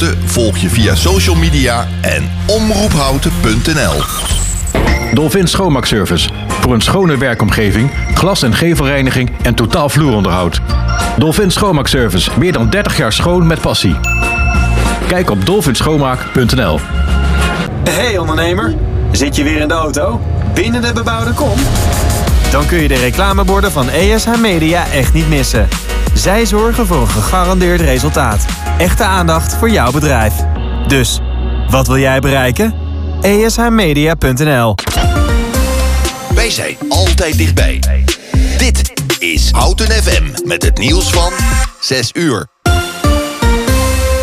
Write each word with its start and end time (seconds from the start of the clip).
Houten 0.00 0.28
volg 0.28 0.56
je 0.56 0.68
via 0.68 0.94
social 0.94 1.34
media 1.34 1.88
en 2.00 2.30
omroephouten.nl. 2.46 4.02
Dolphin 5.14 5.46
Schoonmaakservice. 5.46 6.28
Voor 6.48 6.74
een 6.74 6.80
schone 6.80 7.16
werkomgeving, 7.16 7.90
glas- 8.14 8.42
en 8.42 8.54
gevelreiniging 8.54 9.30
en 9.42 9.54
totaal 9.54 9.88
vloeronderhoud. 9.88 10.60
Dolphin 11.18 11.50
Schoonmaakservice. 11.50 12.30
Meer 12.38 12.52
dan 12.52 12.70
30 12.70 12.96
jaar 12.96 13.12
schoon 13.12 13.46
met 13.46 13.60
passie. 13.60 13.96
Kijk 15.08 15.30
op 15.30 15.46
dolphinschoonmaak.nl. 15.46 16.80
Hey 17.90 18.18
ondernemer, 18.18 18.74
zit 19.12 19.36
je 19.36 19.42
weer 19.42 19.60
in 19.60 19.68
de 19.68 19.74
auto? 19.74 20.20
Binnen 20.54 20.82
de 20.82 20.92
bebouwde 20.92 21.32
kom? 21.32 21.58
Dan 22.50 22.66
kun 22.66 22.82
je 22.82 22.88
de 22.88 22.98
reclameborden 22.98 23.72
van 23.72 23.88
ESH 23.88 24.36
Media 24.40 24.84
echt 24.92 25.12
niet 25.12 25.28
missen. 25.28 25.68
Zij 26.14 26.46
zorgen 26.46 26.86
voor 26.86 27.00
een 27.00 27.08
gegarandeerd 27.08 27.80
resultaat. 27.80 28.44
Echte 28.78 29.04
aandacht 29.04 29.54
voor 29.54 29.70
jouw 29.70 29.90
bedrijf. 29.92 30.34
Dus, 30.86 31.20
wat 31.68 31.86
wil 31.86 31.98
jij 31.98 32.20
bereiken? 32.20 32.74
ESHmedia.nl 33.20 34.74
Wij 36.34 36.50
zijn 36.50 36.76
altijd 36.88 37.38
dichtbij. 37.38 37.80
Dit 38.58 38.92
is 39.18 39.50
Houten 39.50 39.90
FM 39.90 40.24
met 40.44 40.62
het 40.62 40.78
nieuws 40.78 41.10
van 41.10 41.32
6 41.80 42.10
uur. 42.12 42.46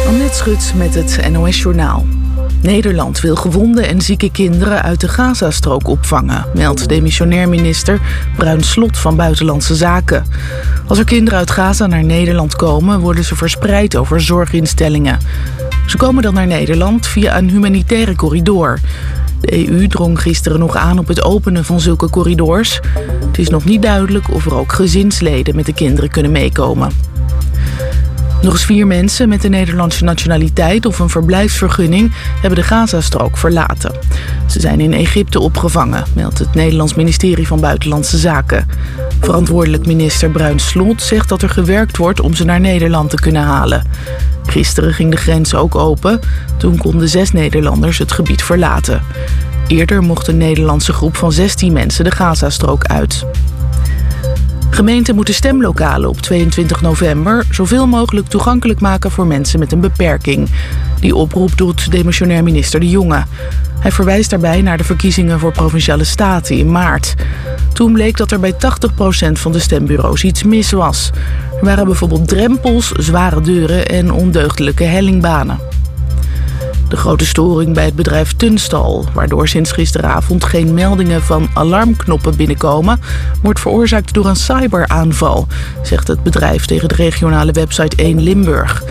Annette 0.08 0.38
Schut 0.38 0.74
met 0.76 0.94
het 0.94 1.30
NOS 1.32 1.62
Journaal. 1.62 2.06
Nederland 2.62 3.22
wil 3.22 3.36
gewonde 3.36 3.86
en 3.86 4.02
zieke 4.02 4.32
kinderen 4.32 4.84
uit 4.84 5.02
de 5.02 5.08
Gazastrook 5.08 5.88
opvangen, 5.88 6.46
meldt 6.54 6.90
demissionair 6.90 7.50
minister 7.50 8.00
Bruin 8.36 8.64
Slot 8.64 8.98
van 8.98 9.16
Buitenlandse 9.16 9.76
Zaken. 9.76 10.26
Als 10.88 10.98
er 11.00 11.06
kinderen 11.06 11.40
uit 11.40 11.52
Gaza 11.52 11.88
naar 11.88 12.04
Nederland 12.04 12.56
komen, 12.56 13.00
worden 13.00 13.24
ze 13.24 13.36
verspreid 13.36 13.96
over 13.96 14.22
zorginstellingen. 14.22 15.20
Ze 15.86 15.98
komen 15.98 16.24
dan 16.24 16.34
naar 16.34 16.48
Nederland 16.48 17.08
via 17.08 17.38
een 17.38 17.50
humanitaire 17.50 18.16
corridor. 18.16 18.80
De 19.42 19.68
EU 19.68 19.88
drong 19.88 20.22
gisteren 20.22 20.60
nog 20.60 20.76
aan 20.76 21.00
op 21.00 21.08
het 21.08 21.24
openen 21.24 21.66
van 21.66 21.80
zulke 21.80 22.10
corridors. 22.10 22.80
Het 23.28 23.38
is 23.38 23.50
nog 23.50 23.66
niet 23.66 23.82
duidelijk 23.82 24.34
of 24.34 24.46
er 24.46 24.56
ook 24.56 24.72
gezinsleden 24.72 25.56
met 25.56 25.66
de 25.66 25.74
kinderen 25.74 26.10
kunnen 26.10 26.32
meekomen. 26.32 26.92
Nog 28.42 28.54
eens 28.54 28.66
vier 28.66 28.88
mensen 28.88 29.30
met 29.30 29.44
een 29.44 29.52
Nederlandse 29.52 30.04
nationaliteit 30.04 30.86
of 30.86 31.00
een 31.00 31.10
verblijfsvergunning 31.10 32.12
hebben 32.42 32.60
de 32.60 32.66
Gazastrook 32.66 33.38
verlaten. 33.38 33.92
Ze 34.46 34.60
zijn 34.60 34.80
in 34.80 34.94
Egypte 34.94 35.40
opgevangen, 35.40 36.04
meldt 36.14 36.40
het 36.40 36.54
Nederlands 36.54 36.94
ministerie 36.94 37.48
van 37.48 37.60
Buitenlandse 37.60 38.18
Zaken. 38.18 38.68
Verantwoordelijk 39.20 39.86
minister 39.86 40.30
Bruin 40.30 40.60
Slot 40.60 41.02
zegt 41.02 41.30
dat 41.30 41.42
er 41.42 41.50
gewerkt 41.50 41.98
wordt 41.98 42.20
om 42.20 42.34
ze 42.34 42.44
naar 42.44 42.60
Nederland 42.60 43.10
te 43.10 43.20
kunnen 43.20 43.44
halen. 43.44 43.84
Gisteren 44.46 44.94
ging 44.94 45.12
de 45.12 45.18
grens 45.18 45.56
ook 45.56 45.76
open. 45.76 46.20
Toen 46.58 46.78
konden 46.78 47.10
zes 47.10 47.32
Nederlanders 47.32 47.98
het 47.98 48.12
gebied 48.12 48.44
verlaten. 48.44 49.02
Eerder 49.68 50.02
mocht 50.02 50.28
een 50.28 50.38
Nederlandse 50.38 50.94
groep 50.94 51.16
van 51.16 51.32
16 51.32 51.74
mensen 51.74 52.04
de 52.04 52.12
Gazastrook 52.12 52.86
uit. 52.86 53.26
Gemeenten 54.70 55.16
moeten 55.16 55.34
stemlokalen 55.34 56.10
op 56.10 56.22
22 56.22 56.82
november 56.82 57.46
zoveel 57.52 57.88
mogelijk 57.88 58.28
toegankelijk 58.28 58.80
maken 58.80 59.12
voor 59.12 59.28
mensen 59.28 59.60
met 59.60 59.72
een 59.72 59.80
beperking. 59.80 60.50
Die 61.00 61.16
oproep 61.16 61.58
doet 61.58 61.92
demissionair 61.92 62.44
minister 62.44 62.80
De 62.80 62.90
Jonge. 62.90 63.24
Hij 63.80 63.92
verwijst 63.92 64.30
daarbij 64.30 64.62
naar 64.62 64.78
de 64.78 64.84
verkiezingen 64.84 65.40
voor 65.40 65.52
provinciale 65.52 66.04
staten 66.04 66.58
in 66.58 66.72
maart. 66.72 67.14
Toen 67.74 67.94
bleek 67.94 68.18
dat 68.18 68.32
er 68.32 68.40
bij 68.40 68.54
80% 68.54 68.58
van 69.32 69.52
de 69.52 69.60
stembureaus 69.60 70.24
iets 70.24 70.44
mis 70.44 70.72
was. 70.72 71.12
Er 71.60 71.66
waren 71.66 71.86
bijvoorbeeld 71.86 72.28
drempels, 72.28 72.92
zware 72.92 73.42
deuren 73.42 73.86
en 73.86 74.12
ondeugdelijke 74.12 74.84
hellingbanen. 74.84 75.60
De 76.90 76.98
grote 76.98 77.26
storing 77.26 77.74
bij 77.74 77.86
het 77.86 77.96
bedrijf 77.96 78.34
Tunstal, 78.36 79.06
waardoor 79.14 79.48
sinds 79.48 79.72
gisteravond 79.72 80.44
geen 80.44 80.74
meldingen 80.74 81.22
van 81.22 81.50
alarmknoppen 81.54 82.36
binnenkomen, 82.36 83.00
wordt 83.42 83.60
veroorzaakt 83.60 84.14
door 84.14 84.26
een 84.26 84.36
cyberaanval, 84.36 85.48
zegt 85.84 86.08
het 86.08 86.24
bedrijf 86.24 86.66
tegen 86.66 86.88
de 86.88 86.96
regionale 86.96 87.52
website 87.52 87.96
1 87.96 88.22
Limburg. 88.22 88.84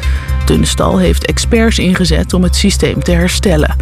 Tunstal 0.47 0.99
heeft 0.99 1.27
experts 1.27 1.79
ingezet 1.79 2.33
om 2.33 2.43
het 2.43 2.57
systeem 2.57 3.03
te 3.03 3.11
herstellen. 3.11 3.77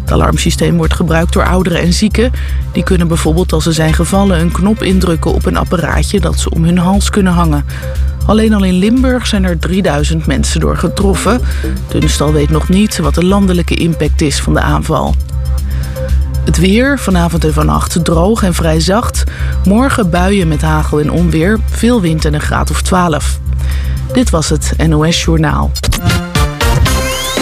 Het 0.00 0.12
alarmsysteem 0.12 0.76
wordt 0.76 0.94
gebruikt 0.94 1.32
door 1.32 1.46
ouderen 1.46 1.80
en 1.80 1.92
zieken. 1.92 2.32
Die 2.72 2.82
kunnen 2.82 3.08
bijvoorbeeld 3.08 3.52
als 3.52 3.64
ze 3.64 3.72
zijn 3.72 3.94
gevallen 3.94 4.40
een 4.40 4.52
knop 4.52 4.82
indrukken 4.82 5.32
op 5.32 5.46
een 5.46 5.56
apparaatje 5.56 6.20
dat 6.20 6.38
ze 6.38 6.50
om 6.50 6.64
hun 6.64 6.78
hals 6.78 7.10
kunnen 7.10 7.32
hangen. 7.32 7.64
Alleen 8.26 8.54
al 8.54 8.64
in 8.64 8.74
Limburg 8.74 9.26
zijn 9.26 9.44
er 9.44 9.58
3000 9.58 10.26
mensen 10.26 10.60
door 10.60 10.76
getroffen. 10.76 11.40
Tunstal 11.88 12.32
weet 12.32 12.50
nog 12.50 12.68
niet 12.68 12.98
wat 12.98 13.14
de 13.14 13.24
landelijke 13.24 13.74
impact 13.74 14.20
is 14.20 14.40
van 14.40 14.54
de 14.54 14.60
aanval. 14.60 15.14
Het 16.44 16.58
weer, 16.58 16.98
vanavond 16.98 17.44
en 17.44 17.52
vannacht 17.52 18.04
droog 18.04 18.42
en 18.42 18.54
vrij 18.54 18.80
zacht. 18.80 19.24
Morgen 19.64 20.10
buien 20.10 20.48
met 20.48 20.62
hagel 20.62 21.00
en 21.00 21.10
onweer, 21.10 21.58
veel 21.70 22.00
wind 22.00 22.24
en 22.24 22.34
een 22.34 22.40
graad 22.40 22.70
of 22.70 22.82
12. 22.82 23.38
Dit 24.12 24.30
was 24.30 24.48
het 24.48 24.72
NOS 24.86 25.24
Journaal. 25.24 25.70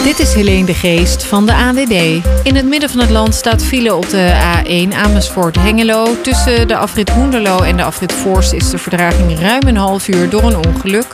Dit 0.03 0.19
is 0.19 0.33
Helene 0.33 0.65
de 0.65 0.73
Geest 0.73 1.23
van 1.23 1.45
de 1.45 1.53
ANWB. 1.53 2.19
In 2.43 2.55
het 2.55 2.65
midden 2.65 2.89
van 2.89 2.99
het 2.99 3.09
land 3.09 3.35
staat 3.35 3.63
file 3.63 3.95
op 3.95 4.09
de 4.09 4.31
A1 4.55 4.95
Amersfoort-Hengelo. 4.95 6.21
Tussen 6.21 6.67
de 6.67 6.77
afrit 6.77 7.09
Hoenderloo 7.09 7.59
en 7.59 7.77
de 7.77 7.83
afrit 7.83 8.13
Voorst 8.13 8.53
is 8.53 8.69
de 8.69 8.77
verdraging 8.77 9.39
ruim 9.39 9.67
een 9.67 9.77
half 9.77 10.07
uur 10.07 10.29
door 10.29 10.43
een 10.43 10.65
ongeluk. 10.67 11.07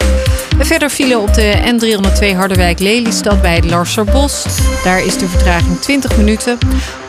Verder 0.59 0.89
file 0.89 1.19
op 1.19 1.33
de 1.33 1.53
N302 1.55 2.35
Harderwijk-Lelystad 2.35 3.41
bij 3.41 3.55
het 3.55 3.65
Larserbos. 3.65 4.45
Daar 4.83 5.05
is 5.05 5.17
de 5.17 5.27
vertraging 5.27 5.79
20 5.79 6.17
minuten. 6.17 6.57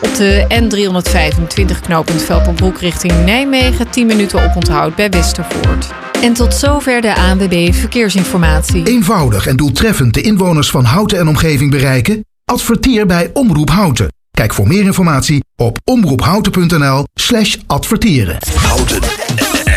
Op 0.01 0.15
de 0.15 0.45
N325 0.49 1.79
knooppunt 1.81 2.21
Velpenbroek 2.21 2.79
richting 2.79 3.25
Nijmegen 3.25 3.89
10 3.89 4.07
minuten 4.07 4.43
oponthoud 4.43 4.95
bij 4.95 5.09
Westervoort. 5.09 6.04
En 6.21 6.33
tot 6.33 6.53
zover 6.53 7.01
de 7.01 7.15
ANWB 7.15 7.73
Verkeersinformatie. 7.73 8.87
Eenvoudig 8.87 9.47
en 9.47 9.55
doeltreffend 9.55 10.13
de 10.13 10.21
inwoners 10.21 10.69
van 10.69 10.83
Houten 10.83 11.19
en 11.19 11.27
omgeving 11.27 11.71
bereiken? 11.71 12.25
Adverteer 12.45 13.05
bij 13.05 13.29
Omroep 13.33 13.69
Houten. 13.69 14.13
Kijk 14.31 14.53
voor 14.53 14.67
meer 14.67 14.83
informatie 14.83 15.43
op 15.55 15.77
omroephouten.nl 15.83 17.05
slash 17.13 17.57
adverteren. 17.67 18.37
Houten 18.55 19.03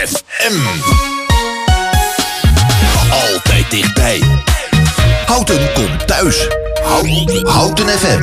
FM. 0.07 0.57
Altijd 3.11 3.71
dichtbij. 3.71 4.23
Houten 5.27 5.73
komt 5.75 6.07
thuis. 6.07 6.49
Houten, 6.83 7.47
Houten 7.47 7.89
FM. 7.89 8.23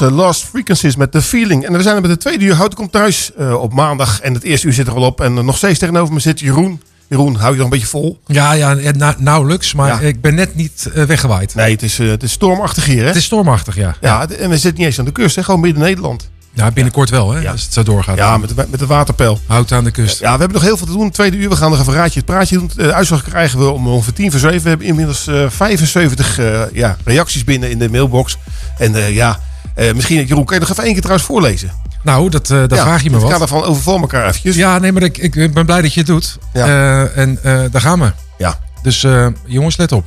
was 0.00 0.10
eh, 0.10 0.16
Lost 0.16 0.44
Frequencies 0.44 0.96
met 0.96 1.12
The 1.12 1.22
Feeling. 1.22 1.66
En 1.66 1.72
we 1.72 1.82
zijn 1.82 1.94
er 1.96 2.00
met 2.00 2.10
de 2.10 2.16
tweede 2.16 2.44
uur. 2.44 2.54
Houten 2.54 2.78
komt 2.78 2.92
thuis 2.92 3.30
eh, 3.38 3.54
op 3.62 3.72
maandag. 3.72 4.20
En 4.20 4.34
het 4.34 4.42
eerste 4.42 4.66
uur 4.66 4.72
zit 4.72 4.86
er 4.86 4.94
al 4.94 5.02
op. 5.02 5.20
En 5.20 5.36
eh, 5.38 5.44
nog 5.44 5.56
steeds 5.56 5.78
tegenover 5.78 6.14
me 6.14 6.20
zit 6.20 6.40
Jeroen. 6.40 6.82
Jeroen, 7.08 7.34
hou 7.34 7.50
je 7.50 7.56
nog 7.56 7.64
een 7.64 7.70
beetje 7.72 7.86
vol? 7.86 8.20
Ja, 8.26 8.52
ja 8.52 8.74
na- 8.96 9.14
nauwelijks, 9.18 9.74
maar 9.74 9.88
Ja. 10.02 10.08
ik 10.08 10.20
ben 10.20 10.34
net 10.34 10.54
niet 10.54 10.90
weggewaaid. 10.94 11.54
Nee, 11.54 11.72
het 11.72 11.82
is, 11.82 11.98
het 11.98 12.22
is 12.22 12.32
stormachtig 12.32 12.84
hier, 12.84 13.00
hè? 13.00 13.06
Het 13.06 13.16
is 13.16 13.24
stormachtig, 13.24 13.76
ja. 13.76 13.96
Ja, 14.00 14.28
en 14.28 14.48
we 14.50 14.58
zitten 14.58 14.74
niet 14.78 14.86
eens 14.86 14.98
aan 14.98 15.04
de 15.04 15.12
kust, 15.12 15.36
hè? 15.36 15.42
Gewoon 15.44 15.60
midden 15.60 15.82
Nederland. 15.82 16.30
Ja, 16.52 16.70
binnenkort 16.70 17.10
wel, 17.10 17.30
hè, 17.32 17.40
Ja. 17.40 17.50
als 17.50 17.62
het 17.62 17.72
zo 17.72 17.82
doorgaat. 17.82 18.16
Ja, 18.16 18.36
met 18.38 18.48
de, 18.48 18.66
met 18.70 18.78
de 18.80 18.86
waterpeil. 18.86 19.38
Hout 19.46 19.72
aan 19.72 19.84
de 19.84 19.90
kust. 19.90 20.18
Ja, 20.20 20.32
we 20.32 20.38
hebben 20.38 20.52
nog 20.52 20.62
heel 20.62 20.76
veel 20.76 20.86
te 20.86 20.92
doen. 20.92 21.10
Tweede 21.10 21.36
uur, 21.36 21.48
we 21.48 21.56
gaan 21.56 21.70
nog 21.70 21.80
even 21.80 21.92
raadje 21.92 22.18
het 22.20 22.28
praatje 22.28 22.58
doen. 22.58 22.70
De 22.76 22.92
uitslag 22.94 23.22
krijgen 23.22 23.58
we 23.58 23.68
om 23.70 23.86
ongeveer 23.86 24.12
tien 24.12 24.30
voor 24.30 24.40
zeven. 24.40 24.62
We 24.62 24.68
hebben 24.68 24.86
inmiddels 24.86 25.26
eh 25.26 25.44
75 25.48 26.38
eh, 26.38 26.60
ja, 26.72 26.96
reacties 27.04 27.44
binnen 27.44 27.70
in 27.70 27.78
de 27.78 27.90
mailbox. 27.90 28.36
En 28.78 29.12
ja, 29.12 29.40
eh, 29.74 29.94
misschien, 29.94 30.26
Jeroen, 30.26 30.44
kan 30.44 30.54
je 30.54 30.60
nog 30.60 30.70
even 30.70 30.82
één 30.84 30.92
keer 30.92 31.02
trouwens 31.02 31.28
voorlezen? 31.28 31.70
Nou, 32.02 32.30
dat, 32.30 32.50
eh 32.50 32.58
dat 32.58 32.74
ja, 32.74 32.82
vraag 32.82 33.02
je 33.02 33.10
me 33.10 33.16
Ik 33.16 33.22
wat. 33.22 33.32
ga 33.32 33.38
daarvan 33.38 33.62
overval 33.62 34.00
elkaar 34.00 34.28
eventjes. 34.28 34.56
Ja, 34.56 34.78
nee, 34.78 34.92
maar 34.92 35.02
ik, 35.02 35.18
ik 35.18 35.54
ben 35.54 35.66
blij 35.66 35.82
dat 35.82 35.92
je 35.92 36.00
het 36.00 36.08
doet. 36.08 36.38
Ja. 36.52 36.66
Eh, 36.66 37.16
en 37.16 37.38
daar 37.70 37.80
gaan 37.80 38.00
we. 38.00 38.12
Ja. 38.38 38.58
Dus 38.82 39.06
jongens, 39.46 39.76
let 39.76 39.92
op. 39.92 40.04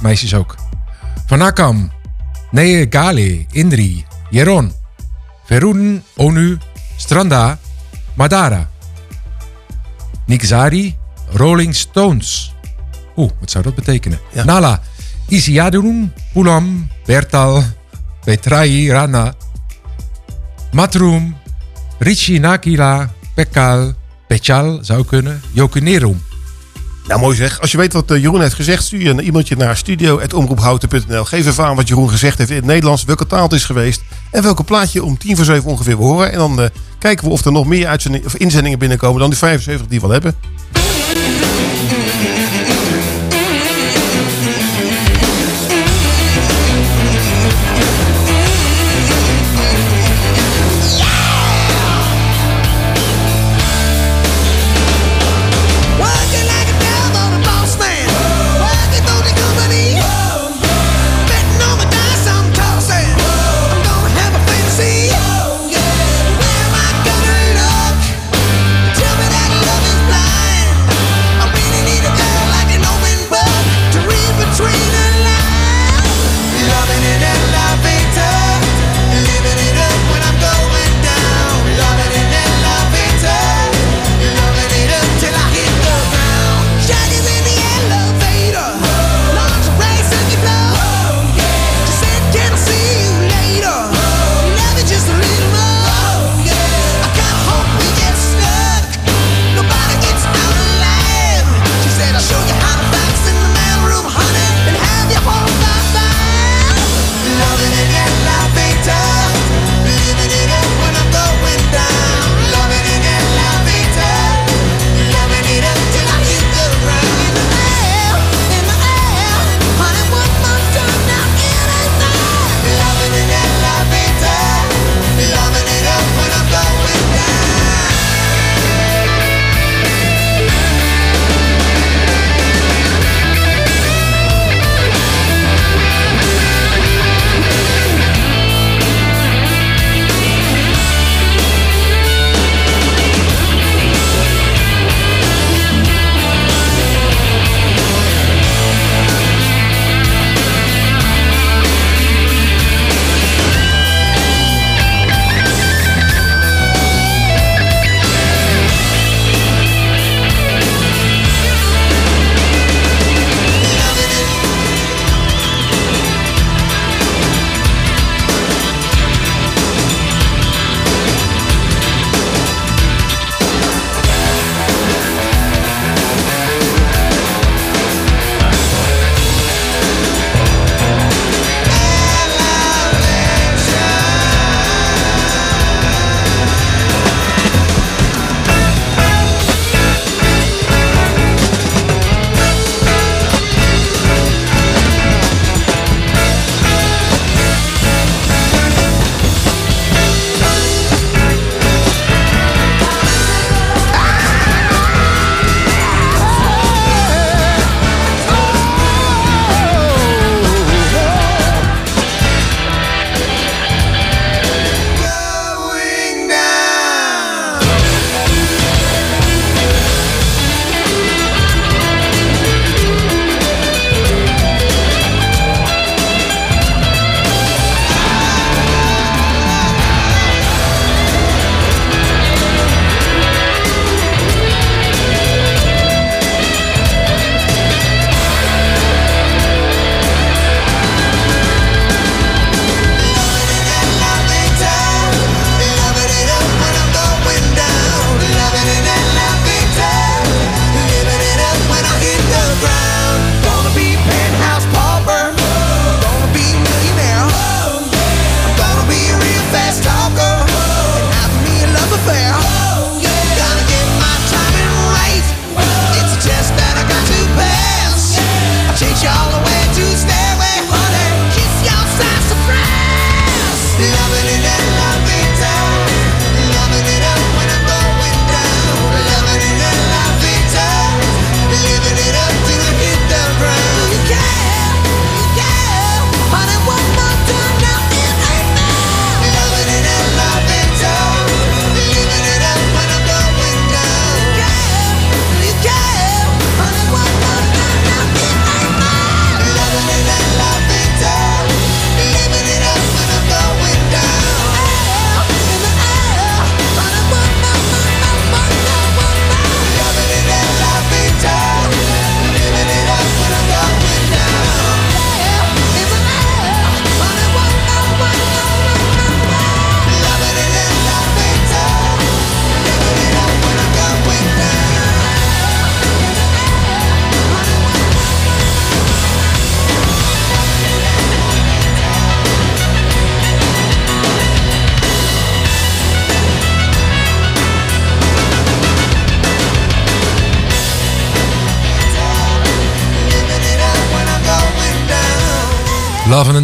Meisjes 0.00 0.34
ook. 0.34 0.54
Vanakam, 1.26 1.90
Nee 2.50 2.86
Gale, 2.90 3.44
Indri, 3.50 4.04
Jeron, 4.30 4.72
Verun, 5.44 6.02
Onu, 6.16 6.58
Stranda, 6.96 7.58
Madara. 8.14 8.68
Nikzari, 10.26 10.96
Rolling 11.32 11.74
Stones. 11.74 12.54
Oeh, 13.16 13.30
wat 13.40 13.50
zou 13.50 13.64
dat 13.64 13.74
betekenen? 13.74 14.18
Ja. 14.32 14.44
Nala, 14.44 14.80
Isiadun, 15.28 16.12
Pulam, 16.32 16.88
Bertal, 17.04 17.62
Petrai, 18.26 18.90
Rana, 18.90 19.34
Matrum, 20.72 21.36
Richie 21.98 22.40
Nakila, 22.40 23.10
Pekal, 23.34 23.92
Pechal 24.26 24.78
zou 24.82 25.04
kunnen, 25.04 25.42
Jokunerum. 25.52 26.22
Nou, 27.06 27.20
mooi 27.20 27.36
zeg. 27.36 27.60
Als 27.60 27.70
je 27.70 27.76
weet 27.76 27.92
wat 27.92 28.10
eh, 28.10 28.20
Jeroen 28.22 28.40
heeft 28.40 28.54
gezegd, 28.54 28.84
stuur 28.84 29.00
je 29.00 29.10
een 29.10 29.58
naar 29.58 29.76
studio.omroephouten.nl. 29.76 31.24
Geef 31.24 31.46
even 31.46 31.64
aan 31.64 31.76
wat 31.76 31.88
Jeroen 31.88 32.10
gezegd 32.10 32.38
heeft 32.38 32.50
in 32.50 32.56
het 32.56 32.64
Nederlands, 32.64 33.04
welke 33.04 33.26
taal 33.26 33.42
het 33.42 33.52
is 33.52 33.64
geweest 33.64 34.02
en 34.30 34.42
welke 34.42 34.64
plaatje 34.64 35.04
om 35.04 35.18
tien 35.18 35.36
voor 35.36 35.44
zeven 35.44 35.70
ongeveer 35.70 35.96
we 35.96 36.04
horen. 36.04 36.32
En 36.32 36.38
dan 36.38 36.60
eh, 36.60 36.68
kijken 36.98 37.26
we 37.26 37.32
of 37.32 37.44
er 37.44 37.52
nog 37.52 37.66
meer 37.66 37.98
of 38.24 38.36
inzendingen 38.36 38.78
binnenkomen 38.78 39.20
dan 39.20 39.30
die 39.30 39.38
75 39.38 39.86
die 39.86 40.00
we 40.00 40.06
al 40.06 40.12
hebben. 40.12 40.34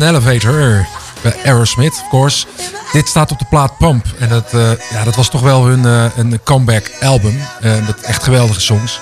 An 0.02 0.08
Elevator. 0.08 0.86
Bij 1.22 1.34
Aerosmith, 1.44 1.92
of 1.92 2.08
course. 2.10 2.46
Dit 2.92 3.08
staat 3.08 3.30
op 3.32 3.38
de 3.38 3.44
plaat 3.50 3.78
Pump. 3.78 4.06
En 4.18 4.28
dat, 4.28 4.52
eh, 4.52 4.70
ja, 4.92 5.04
dat 5.04 5.16
was 5.16 5.30
toch 5.30 5.40
wel 5.40 5.66
hun 5.66 5.84
eh, 5.86 6.04
een 6.16 6.40
comeback 6.44 6.90
album. 7.00 7.36
Eh, 7.60 7.72
met 7.86 8.00
echt 8.00 8.22
geweldige 8.22 8.60
songs. 8.60 9.00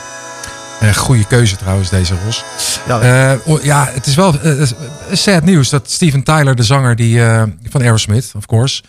Eh 0.80 0.95
goede 0.95 1.25
keuze 1.26 1.57
trouwens, 1.57 1.90
deze 1.90 2.14
Ros. 2.25 2.45
Ja, 2.87 3.04
Ja, 3.04 3.38
ja 3.62 3.88
het 3.92 4.07
is 4.07 4.14
wel 4.14 4.40
eh, 4.40 4.62
sad 5.12 5.45
nieuws 5.45 5.69
dat 5.69 5.90
Steven 5.90 6.23
Tyler, 6.23 6.57
de 6.57 6.62
zanger 6.62 6.97
die, 6.97 7.25
eh, 7.25 7.42
van 7.71 7.80
Aerosmith, 7.83 8.33
of 8.37 8.47
course... 8.47 8.83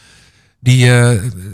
die 0.59 0.91
eh, 0.99 1.09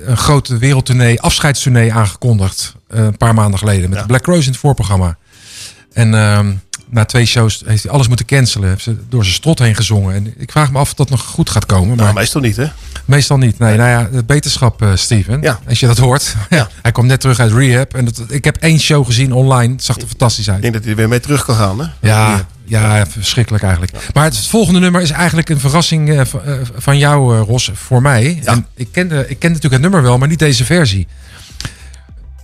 een 0.05 0.17
grote 0.17 0.57
wereldtournee, 0.57 1.21
afscheidstournee 1.21 1.93
aangekondigd. 1.93 2.75
eh, 2.87 3.03
een 3.03 3.17
paar 3.17 3.33
maanden 3.33 3.59
geleden. 3.59 3.89
Met 3.89 3.93
Ja. 3.99 4.01
de 4.01 4.07
Black 4.07 4.25
Rose 4.25 4.45
in 4.45 4.51
het 4.51 4.57
voorprogramma. 4.59 5.17
En 5.93 6.13
ehm, 6.13 6.53
na 6.89 7.05
twee 7.05 7.25
shows 7.25 7.61
heeft 7.65 7.83
hij 7.83 7.91
alles 7.91 8.07
moeten 8.07 8.25
cancelen. 8.25 8.69
Heeft 8.69 8.83
ze 8.83 8.95
door 9.09 9.23
zijn 9.23 9.35
strot 9.35 9.59
heen 9.59 9.75
gezongen. 9.75 10.15
En 10.15 10.33
ik 10.37 10.51
vraag 10.51 10.71
me 10.71 10.77
af 10.77 10.89
of 10.89 10.93
dat 10.93 11.09
nog 11.09 11.21
goed 11.21 11.49
gaat 11.49 11.65
komen. 11.65 11.87
Maar 11.87 11.97
nou, 12.05 12.13
meestal 12.13 12.41
niet, 12.41 12.55
hè? 12.55 12.65
meestal 13.05 13.37
niet. 13.37 13.59
Nee, 13.59 13.77
nou 13.77 13.89
ja, 13.89 14.21
beterschap, 14.23 14.81
eh, 14.81 14.89
Steven. 14.95 15.41
Ja. 15.41 15.59
Als 15.67 15.79
je 15.79 15.87
dat 15.87 15.97
hoort. 15.97 16.35
Ja. 16.49 16.69
Hij 16.81 16.91
komt 16.91 17.07
net 17.07 17.19
terug 17.19 17.39
uit 17.39 17.51
rehab. 17.53 17.93
En 17.93 18.05
dat, 18.05 18.23
ik 18.27 18.43
heb 18.45 18.57
één 18.57 18.79
show 18.79 19.05
gezien 19.05 19.33
online. 19.33 19.73
Het 19.73 19.83
zag 19.83 19.95
er 19.95 20.07
fantastisch 20.07 20.47
Ik 20.47 20.53
uit. 20.53 20.61
denk 20.61 20.73
dat 20.73 20.81
hij 20.83 20.91
er 20.91 20.97
weer 20.97 21.07
mee 21.09 21.19
terug 21.19 21.45
kan 21.45 21.55
gaan, 21.55 21.79
hè? 21.79 21.85
Ja, 22.01 22.45
ja, 22.65 23.07
verschrikkelijk 23.07 23.63
eigenlijk. 23.63 23.93
Maar 24.13 24.23
het 24.23 24.47
volgende 24.47 24.79
nummer 24.79 25.01
is 25.01 25.09
eigenlijk 25.11 25.49
een 25.49 25.59
verrassing 25.59 26.09
eh, 26.09 26.25
van- 26.25 26.43
eh, 26.43 26.53
van 26.75 26.97
jou, 26.97 27.37
Ros, 27.37 27.71
voor 27.73 28.01
mij. 28.01 28.39
Ja. 28.43 28.51
En 28.51 28.65
ik 28.75 28.87
kende, 28.91 29.15
ik 29.19 29.39
kende 29.39 29.47
natuurlijk 29.55 29.73
het 29.73 29.81
nummer 29.81 30.01
wel, 30.01 30.17
maar 30.17 30.27
niet 30.27 30.39
deze 30.39 30.65
versie. 30.65 31.07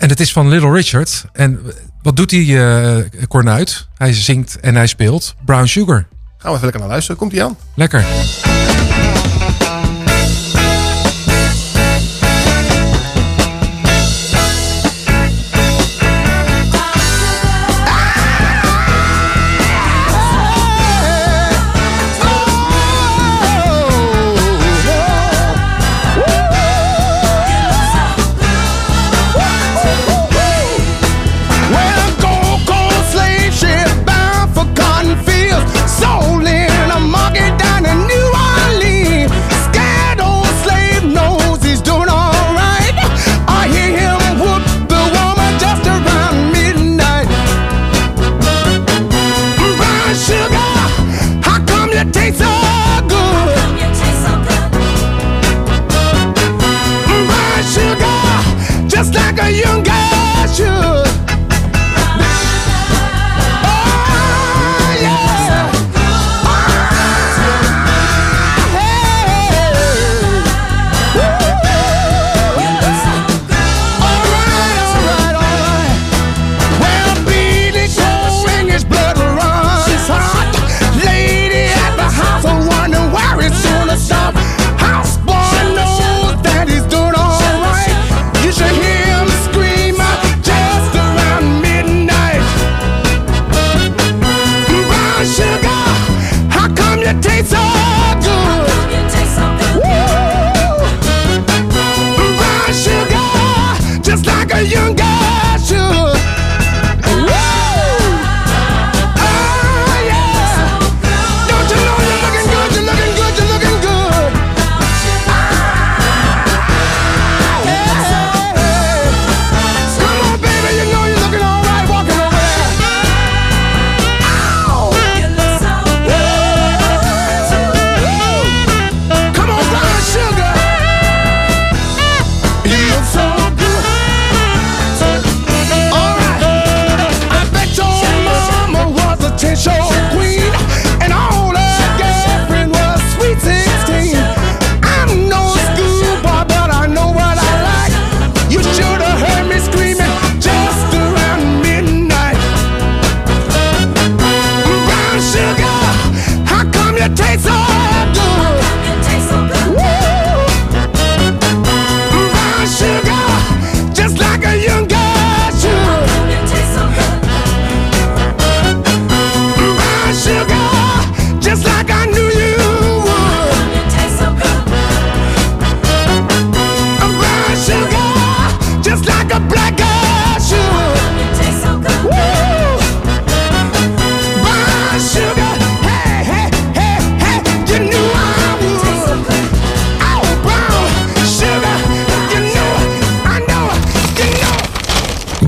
En 0.04 0.10
het 0.10 0.20
is 0.20 0.32
van 0.32 0.48
Little 0.48 0.72
Richard. 0.72 1.26
En 1.34 1.60
wat 2.02 2.16
doet 2.16 2.32
hij, 2.32 2.42
eh 2.42 3.28
Cornuit? 3.28 3.88
Hij 3.98 4.14
zingt 4.14 4.60
en 4.60 4.76
hij 4.76 4.88
speelt 4.88 5.36
Brown 5.46 5.66
Sugar. 5.66 6.06
Gaan 6.38 6.50
we 6.50 6.50
even 6.50 6.62
lekker 6.62 6.80
naar 6.80 6.90
luisteren. 6.90 7.18
Komt 7.18 7.32
hij 7.32 7.44
aan? 7.44 7.58
Lekker. 7.76 8.06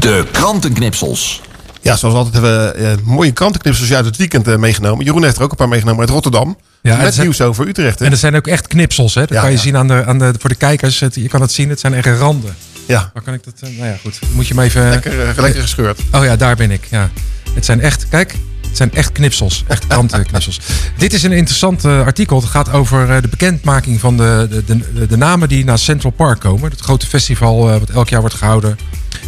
De 0.05 0.25
krantenknipsels. 0.31 1.41
Ja, 1.81 1.95
zoals 1.95 2.15
altijd 2.15 2.33
hebben 2.33 2.65
we 2.65 2.71
eh, 2.71 2.93
mooie 3.03 3.31
krantenknipsels 3.31 3.93
uit 3.93 4.05
het 4.05 4.17
weekend 4.17 4.47
eh, 4.47 4.55
meegenomen. 4.57 5.05
Jeroen 5.05 5.23
heeft 5.23 5.37
er 5.37 5.43
ook 5.43 5.51
een 5.51 5.57
paar 5.57 5.67
meegenomen 5.67 5.99
uit 6.01 6.09
Rotterdam. 6.09 6.57
Ja, 6.81 6.91
het 6.95 7.01
met 7.03 7.13
zijn- 7.13 7.25
nieuws 7.25 7.41
over 7.41 7.67
Utrecht. 7.67 7.99
Hè? 7.99 8.05
En 8.05 8.11
er 8.11 8.17
zijn 8.17 8.35
ook 8.35 8.47
echt 8.47 8.67
knipsels, 8.67 9.13
hè? 9.13 9.21
Dat 9.21 9.29
Ja, 9.29 9.39
kan 9.41 9.49
je 9.49 9.55
ja. 9.55 9.61
zien 9.61 9.77
aan 9.77 9.87
de, 9.87 10.05
aan 10.05 10.19
de, 10.19 10.33
voor 10.39 10.49
de 10.49 10.55
kijkers. 10.55 10.99
Het- 10.99 11.15
je 11.15 11.27
kan 11.27 11.41
het 11.41 11.51
zien, 11.51 11.69
het 11.69 11.79
zijn 11.79 11.93
echt 11.93 12.19
randen. 12.19 12.55
Ja, 12.85 13.11
Waar 13.13 13.23
kan 13.23 13.33
ik 13.33 13.43
dat? 13.43 13.53
eh, 13.59 13.69
Nou 13.77 13.89
ja, 13.89 13.95
goed. 14.01 14.19
Moet 14.33 14.47
je 14.47 14.53
me 14.53 14.63
even. 14.63 14.89
lekker, 14.89 15.41
lekker 15.41 15.61
gescheurd. 15.61 15.99
Oh 16.11 16.23
ja, 16.23 16.35
daar 16.35 16.55
ben 16.55 16.71
ik. 16.71 16.87
Ja. 16.89 17.09
Het 17.53 17.65
zijn 17.65 17.81
echt, 17.81 18.07
kijk, 18.09 18.35
het 18.67 18.77
zijn 18.77 18.93
echt 18.93 19.11
knipsels. 19.11 19.63
Echt 19.67 19.87
krantenknipsels. 19.87 20.59
Dit 20.97 21.13
is 21.13 21.23
een 21.23 21.31
interessant 21.31 21.85
artikel. 21.85 22.39
Het 22.41 22.49
gaat 22.49 22.71
over 22.71 23.09
eh, 23.15 23.21
de 23.21 23.27
bekendmaking 23.27 23.99
van 23.99 24.17
de, 24.17 24.47
de, 24.49 24.63
de, 24.65 25.07
de 25.07 25.17
namen 25.17 25.47
die 25.49 25.63
naar 25.65 25.79
Central 25.79 26.11
Park 26.11 26.39
komen. 26.39 26.69
Het 26.71 26.79
grote 26.79 27.07
festival 27.07 27.71
eh, 27.71 27.79
wat 27.79 27.89
elk 27.89 28.09
jaar 28.09 28.19
wordt 28.21 28.35
gehouden 28.35 28.77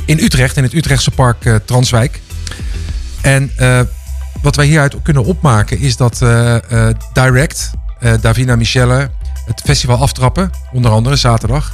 in 0.06 0.20
Utrecht, 0.20 0.58
in 0.58 0.64
het 0.64 0.74
Utrechtse 0.74 1.12
park 1.12 1.46
eh, 1.46 1.56
Transwijk. 1.66 2.22
En 3.22 3.52
eh, 3.56 3.80
wat 4.42 4.56
wij 4.56 4.66
hieruit 4.66 4.96
kunnen 5.04 5.24
opmaken 5.24 5.80
is 5.80 5.98
dat 5.98 6.22
eh, 6.22 6.56
Direct, 7.14 7.72
Davina 8.22 8.56
Michelle, 8.56 9.10
het 9.46 9.62
festival 9.66 9.98
aftrappen, 9.98 10.50
onder 10.72 10.92
andere 10.92 11.16
zaterdag. 11.16 11.72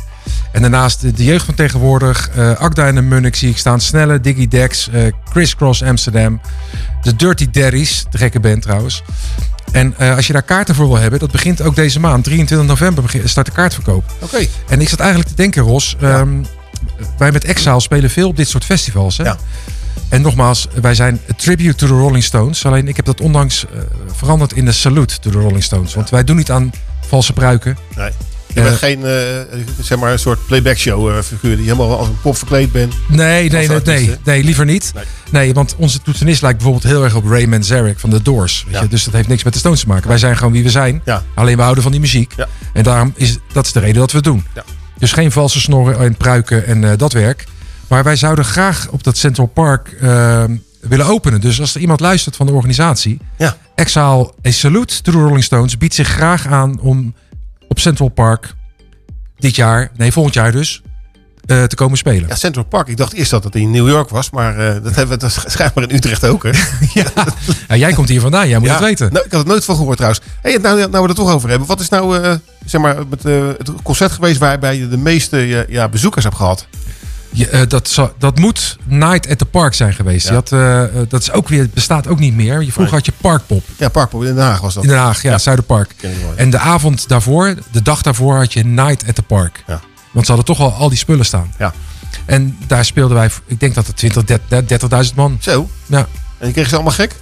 En 0.52 0.62
daarnaast 0.62 1.18
de, 1.18 1.24
jeugd 1.24 1.46
van 1.46 1.54
tegenwoordig. 1.54 2.30
Akda 2.58 2.86
en 2.86 2.96
de 2.96 3.02
Munnik 3.02 3.36
zie 3.36 3.50
ik 3.50 3.58
staan. 3.58 3.82
Snelle, 3.82 4.20
Diggy 4.20 4.48
Dex, 4.48 4.90
eh 4.90 5.02
Crisscross 5.30 5.84
Amsterdam. 5.84 6.42
De 7.02 7.16
Dirty 7.16 7.50
Daddies, 7.52 8.06
de 8.10 8.18
gekke 8.18 8.40
band 8.40 8.62
trouwens. 8.62 9.04
En 9.72 9.98
als 9.98 10.28
je 10.28 10.34
daar 10.34 10.44
kaarten 10.44 10.76
voor 10.76 10.88
wil 10.88 10.98
hebben, 10.98 11.20
dat 11.20 11.32
begint 11.32 11.62
ook 11.62 11.76
deze 11.76 12.00
maand. 12.00 12.24
23 12.24 12.68
november 12.68 13.04
start 13.24 13.46
de 13.46 13.52
kaartverkoop. 13.52 14.04
Oké. 14.20 14.48
En 14.68 14.82
ik 14.82 14.90
zat 14.90 15.00
eigenlijk 15.00 15.30
te 15.30 15.36
denken, 15.36 15.64
Ros. 15.64 15.96
ehm, 16.02 16.44
wij 17.18 17.32
met 17.32 17.44
Exile 17.44 17.80
spelen 17.82 18.10
veel 18.10 18.28
op 18.28 18.36
dit 18.38 18.48
soort 18.50 18.66
festivals. 18.66 19.18
Hè? 19.18 19.24
Ja. 19.24 19.38
En 20.10 20.22
nogmaals, 20.22 20.68
wij 20.82 20.96
zijn 20.96 21.20
a 21.32 21.34
tribute 21.38 21.76
to 21.76 21.88
the 21.88 21.94
Rolling 21.94 22.24
Stones. 22.24 22.66
Alleen 22.66 22.88
ik 22.88 22.96
heb 22.96 23.06
dat 23.06 23.22
onlangs 23.22 23.66
eh, 23.66 23.80
veranderd 24.16 24.54
in 24.54 24.66
de 24.66 24.72
salute 24.72 25.20
to 25.20 25.30
the 25.32 25.38
Rolling 25.40 25.64
Stones. 25.64 25.94
Want 25.94 26.10
wij 26.10 26.24
doen 26.24 26.36
niet 26.36 26.52
aan 26.52 26.72
valse 27.08 27.34
pruiken. 27.34 27.78
Nee. 27.96 28.10
Je 28.54 28.60
Eh, 28.60 28.66
bent 28.66 28.78
geen, 28.78 29.06
eh, 29.06 29.12
zeg 29.82 29.98
maar, 30.00 30.12
een 30.12 30.20
soort 30.20 30.46
playback 30.46 30.78
show 30.78 31.10
eh, 31.10 31.22
figuur 31.24 31.56
die 31.56 31.66
helemaal 31.66 31.98
als 31.98 32.08
een 32.08 32.20
pop 32.22 32.38
verkleed 32.38 32.72
bent. 32.72 32.94
Nee, 33.08 33.50
nee, 33.50 33.68
nee, 33.86 34.18
nee, 34.24 34.44
liever 34.44 34.66
niet. 34.66 34.92
Nee. 34.96 35.04
Nee. 35.32 35.54
want 35.54 35.76
onze 35.78 36.02
toetsenist 36.02 36.42
lijkt 36.42 36.58
bijvoorbeeld 36.58 36.92
heel 36.94 37.04
erg 37.04 37.16
op 37.16 37.26
Ray 37.26 37.46
Manzarek 37.46 38.00
van 38.00 38.10
The 38.10 38.22
Doors. 38.22 38.64
Weet 38.66 38.74
Ja. 38.76 38.82
je? 38.82 38.88
Dus 38.88 39.04
dat 39.04 39.14
heeft 39.14 39.28
niks 39.28 39.44
met 39.44 39.54
de 39.54 39.60
Stones 39.60 39.80
te 39.80 39.88
maken. 39.88 40.08
Wij 40.08 40.18
zijn 40.18 40.38
gewoon 40.38 40.54
wie 40.54 40.64
we 40.64 40.70
zijn. 40.70 41.02
Ja. 41.06 41.24
Alleen 41.36 41.56
we 41.56 41.62
houden 41.62 41.84
van 41.84 41.92
die 41.92 42.02
muziek. 42.02 42.34
Ja. 42.38 42.48
En 42.74 42.84
daarom 42.84 43.14
is 43.16 43.38
dat 43.54 43.66
is 43.66 43.72
de 43.72 43.80
reden 43.80 44.00
dat 44.00 44.10
we 44.12 44.16
het 44.18 44.26
doen. 44.26 44.46
Dus 45.04 45.12
geen 45.12 45.32
valse 45.32 45.60
snorren 45.60 46.00
en 46.00 46.16
pruiken 46.16 46.66
en 46.66 46.84
eh, 46.84 46.98
dat 46.98 47.14
werk. 47.14 47.46
Maar 47.88 48.04
wij 48.04 48.16
zouden 48.16 48.46
graag 48.46 48.88
op 48.90 49.04
dat 49.04 49.18
Central 49.18 49.46
Park 49.46 49.88
eh, 49.88 50.44
willen 50.80 51.06
openen. 51.06 51.42
Dus 51.42 51.60
als 51.60 51.76
er 51.76 51.82
iemand 51.82 52.00
luistert 52.00 52.36
van 52.36 52.46
de 52.46 52.54
organisatie. 52.54 53.20
Ja. 53.38 53.58
Exile 53.76 54.34
A 54.48 54.52
Salute 54.52 55.02
to 55.02 55.12
the 55.12 55.18
Rolling 55.18 55.44
Stones 55.44 55.78
biedt 55.78 55.94
zich 55.94 56.08
graag 56.08 56.48
aan 56.48 56.80
om 56.80 57.14
op 57.68 57.80
Central 57.80 58.10
Park 58.10 58.54
dit 59.38 59.56
jaar, 59.56 59.92
nee 59.96 60.12
volgend 60.12 60.36
jaar 60.36 60.52
dus, 60.52 60.82
eh, 61.46 61.64
te 61.64 61.76
komen 61.76 61.98
spelen. 61.98 62.28
Ja, 62.28 62.36
Central 62.36 62.64
Park. 62.66 62.88
Ik 62.88 62.98
dacht 62.98 63.14
eerst 63.14 63.32
dat 63.32 63.44
het 63.44 63.56
in 63.56 63.72
New 63.72 63.88
York 63.88 64.10
was, 64.10 64.30
maar 64.30 64.58
eh, 64.58 64.84
dat 64.84 64.96
hebben 64.96 65.08
we 65.10 65.18
dat 65.18 65.44
schijnbaar 65.48 65.84
in 65.90 65.96
Utrecht 65.96 66.26
ook. 66.26 66.44
Hè? 66.44 66.50
Ja, 67.68 67.76
jij 67.76 67.94
komt 67.94 68.10
hier 68.10 68.22
vandaan, 68.22 68.48
jij 68.50 68.60
moet 68.60 68.68
Ja, 68.68 68.74
het 68.74 68.84
weten. 68.84 69.14
Nou, 69.14 69.26
ik 69.26 69.32
had 69.32 69.40
het 69.40 69.50
nooit 69.50 69.66
van 69.66 69.76
gehoord 69.76 69.98
trouwens. 69.98 70.24
Hey, 70.42 70.58
nou, 70.58 70.78
nou 70.78 70.92
we 70.92 70.98
het 70.98 71.10
er 71.10 71.16
toch 71.16 71.32
over 71.32 71.50
hebben. 71.50 71.68
Wat 71.68 71.80
is 71.80 71.90
nou 71.90 72.22
eh, 72.24 72.34
zeg 72.66 72.82
maar, 72.82 72.96
het, 73.10 73.24
het 73.58 73.72
concert 73.84 74.12
geweest 74.12 74.38
waarbij 74.40 74.78
je 74.78 74.88
de 74.88 74.98
meeste 74.98 75.38
ja, 75.38 75.64
ja, 75.68 75.90
bezoekers 75.90 76.24
hebt 76.24 76.36
gehad? 76.38 76.68
Eh, 77.52 77.62
dat, 77.68 78.12
dat 78.18 78.40
moet 78.40 78.78
Night 78.84 79.30
at 79.30 79.38
the 79.38 79.46
Park 79.46 79.74
zijn 79.74 79.94
geweest. 79.94 80.28
Ja. 80.28 80.34
Had, 80.34 80.50
dat 81.10 81.22
is 81.22 81.32
ook 81.32 81.48
weer, 81.48 81.70
bestaat 81.74 82.08
ook 82.08 82.20
niet 82.20 82.36
meer. 82.36 82.54
Je, 82.62 82.72
vroeger 82.72 82.82
Nee. 82.84 82.92
had 82.92 83.06
je 83.06 83.12
Parkpop 83.22 83.64
Ja, 83.78 83.90
Parkpop 83.90 84.24
in 84.24 84.36
Den 84.36 84.44
Haag 84.44 84.62
was 84.62 84.74
dat. 84.74 84.84
in 84.84 84.90
Den 84.90 84.98
Haag, 85.00 85.22
ja, 85.22 85.38
Zuiderpark. 85.38 85.96
Wel, 86.02 86.12
ja. 86.12 86.18
En 86.36 86.50
de 86.50 86.60
avond 86.60 87.08
daarvoor, 87.08 87.56
de 87.72 87.82
dag 87.82 88.02
daarvoor, 88.02 88.36
had 88.36 88.54
je 88.54 88.64
Night 88.66 89.08
at 89.08 89.16
the 89.16 89.22
Park. 89.22 89.64
Ja. 90.14 90.20
Want 90.20 90.26
ze 90.26 90.32
hadden 90.34 90.56
toch 90.56 90.66
al 90.66 90.74
al 90.74 90.90
die 90.90 90.98
spullen 90.98 91.26
staan. 91.26 91.54
Ja. 91.60 91.74
En 92.26 92.58
daar 92.68 92.86
speelden 92.86 93.18
wij, 93.18 93.30
ik 93.46 93.60
denk 93.60 93.76
dat 93.76 93.88
er 93.88 93.94
20, 93.94 94.24
30 94.24 95.10
30.000 95.10 95.16
man. 95.16 95.38
Zo. 95.42 95.70
Ja. 95.86 96.08
En 96.38 96.48
je 96.48 96.54
kreeg 96.54 96.68
ze 96.70 96.76
allemaal 96.76 96.94
gek? 96.94 97.16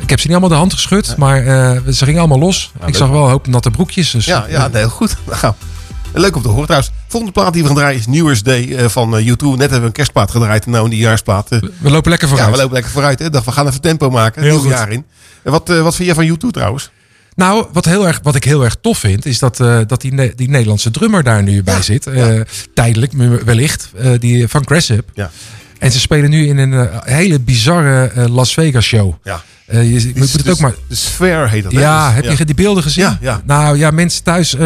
Ik 0.00 0.10
heb 0.10 0.18
ze 0.20 0.26
niet 0.26 0.36
allemaal 0.36 0.48
de 0.54 0.62
hand 0.62 0.72
geschud, 0.72 1.16
maar 1.16 1.46
eh, 1.46 1.80
ze 1.92 2.04
gingen 2.04 2.18
allemaal 2.18 2.38
los. 2.38 2.72
ik 2.76 2.84
leuk. 2.84 2.96
zag 2.96 3.08
wel 3.08 3.24
een 3.24 3.30
hoop 3.30 3.46
natte 3.46 3.70
broekjes. 3.70 4.10
Dus, 4.10 4.24
Ja, 4.24 4.46
ja 4.48 4.68
heel 4.72 4.88
goed. 4.88 5.16
Nou, 5.42 6.26
leuk 6.26 6.36
om 6.36 6.42
te 6.42 6.48
horen 6.48 6.64
trouwens. 6.64 6.92
Volgende 7.08 7.34
plaat 7.40 7.52
die 7.52 7.62
we 7.62 7.68
gaan 7.68 7.76
draaien 7.76 7.98
is 7.98 8.06
New 8.06 8.22
Year's 8.24 8.42
Day 8.42 8.76
eh, 8.76 8.88
van 8.88 9.16
eh, 9.16 9.26
U2. 9.26 9.32
Net 9.46 9.58
hebben 9.58 9.80
we 9.80 9.86
een 9.86 9.92
kerstplaat 9.92 10.30
gedraaid 10.30 10.64
en 10.64 10.70
nou 10.70 10.84
een 10.84 10.90
nieuwjaarsplaat. 10.90 11.50
Eh, 11.50 11.60
We 11.78 11.90
lopen 11.90 12.10
lekker 12.10 12.28
ja, 12.28 12.34
vooruit. 12.34 12.54
we 12.54 12.60
lopen 12.60 12.74
lekker 12.74 12.92
vooruit. 12.92 13.18
Hè. 13.18 13.30
Dacht, 13.30 13.44
we 13.44 13.52
gaan 13.52 13.66
even 13.66 13.80
tempo 13.80 14.10
maken. 14.10 14.42
Heel 14.42 14.58
goed. 14.58 14.70
jaar 14.70 14.90
in. 14.90 15.04
En 15.42 15.50
wat, 15.52 15.68
wat 15.68 15.94
vind 15.94 16.08
je 16.08 16.14
van 16.14 16.28
U2 16.28 16.50
trouwens? 16.50 16.90
Nou, 17.36 17.66
wat, 17.72 17.84
heel 17.84 18.06
erg, 18.06 18.20
wat 18.22 18.34
ik 18.34 18.44
heel 18.44 18.64
erg 18.64 18.76
tof 18.80 18.98
vind, 18.98 19.26
is 19.26 19.38
dat, 19.38 19.60
eh, 19.60 19.78
dat 19.86 20.00
die, 20.00 20.12
Ne- 20.12 20.32
die 20.36 20.48
Nederlandse 20.48 20.90
drummer 20.90 21.22
daar 21.22 21.42
nu 21.42 21.62
bij 21.62 21.82
zit. 21.82 22.06
Eh, 22.06 22.40
Tijdelijk, 22.74 23.12
wellicht. 23.44 23.90
eh, 23.96 24.10
die 24.18 24.48
van 24.48 24.64
Cressip. 24.64 25.10
Ja. 25.14 25.30
En 25.78 25.92
ze 25.92 26.00
spelen 26.00 26.30
nu 26.30 26.46
in 26.46 26.58
een 26.58 26.88
hele 27.04 27.40
bizarre 27.40 28.28
Las 28.28 28.52
Vegas 28.54 28.84
show. 28.84 29.14
Ja. 29.24 29.42
Eh, 29.66 29.92
je, 30.04 30.12
moet 30.14 30.32
het 30.32 30.48
ook 30.50 30.58
maar. 30.58 30.74
De 30.88 30.94
sfeer 30.94 31.48
heet 31.50 31.62
dat. 31.62 31.72
Ja, 31.72 32.14
Dus, 32.14 32.28
heb 32.28 32.38
je 32.38 32.44
die 32.44 32.54
beelden 32.54 32.82
gezien? 32.82 33.04
Ja, 33.04 33.18
ja. 33.20 33.42
Nou 33.44 33.78
ja, 33.78 33.90
mensen 33.90 34.22
thuis, 34.22 34.56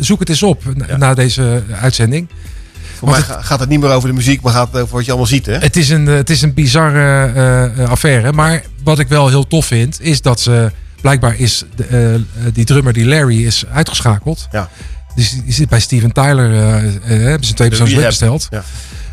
zoek 0.00 0.20
het 0.20 0.28
eens 0.28 0.42
op 0.42 0.62
na, 0.74 0.96
na 0.96 1.14
deze 1.14 1.62
uitzending. 1.80 2.28
Voor 2.98 3.08
mij 3.08 3.20
ga- 3.22 3.42
gaat 3.42 3.60
het 3.60 3.68
niet 3.68 3.80
meer 3.80 3.90
over 3.90 4.08
de 4.08 4.14
muziek, 4.14 4.40
maar 4.40 4.52
gaat 4.52 4.72
het 4.72 4.82
over 4.82 4.94
wat 4.94 5.04
je 5.04 5.10
allemaal 5.10 5.28
ziet. 5.28 5.46
Hè? 5.46 5.52
Het 5.58 5.76
is 5.76 5.88
een, 5.88 6.06
het 6.06 6.30
is 6.30 6.42
een 6.42 6.54
bizarre 6.54 7.86
affaire. 7.88 8.32
Maar 8.32 8.62
wat 8.84 8.98
ik 8.98 9.08
wel 9.08 9.28
heel 9.28 9.46
tof 9.46 9.66
vind, 9.66 10.00
is 10.00 10.22
dat 10.22 10.40
ze. 10.40 10.72
Blijkbaar 11.00 11.38
is 11.38 11.64
de, 11.76 11.84
eh, 11.84 12.44
die 12.52 12.64
drummer, 12.64 12.92
die 12.92 13.06
Larry, 13.06 13.46
is 13.46 13.64
uitgeschakeld. 13.72 14.48
Ja. 14.50 14.68
Dus 15.14 15.30
die 15.30 15.52
zit 15.52 15.68
bij 15.68 15.80
Steven 15.80 16.12
Tyler. 16.12 16.52
eh, 16.54 16.86
eh, 16.86 17.00
hebben 17.04 17.46
ze 17.46 17.54
twee 17.54 17.68
persoons 17.68 17.90
Rehab. 17.90 18.06
besteld. 18.06 18.46
Ja. 18.50 18.62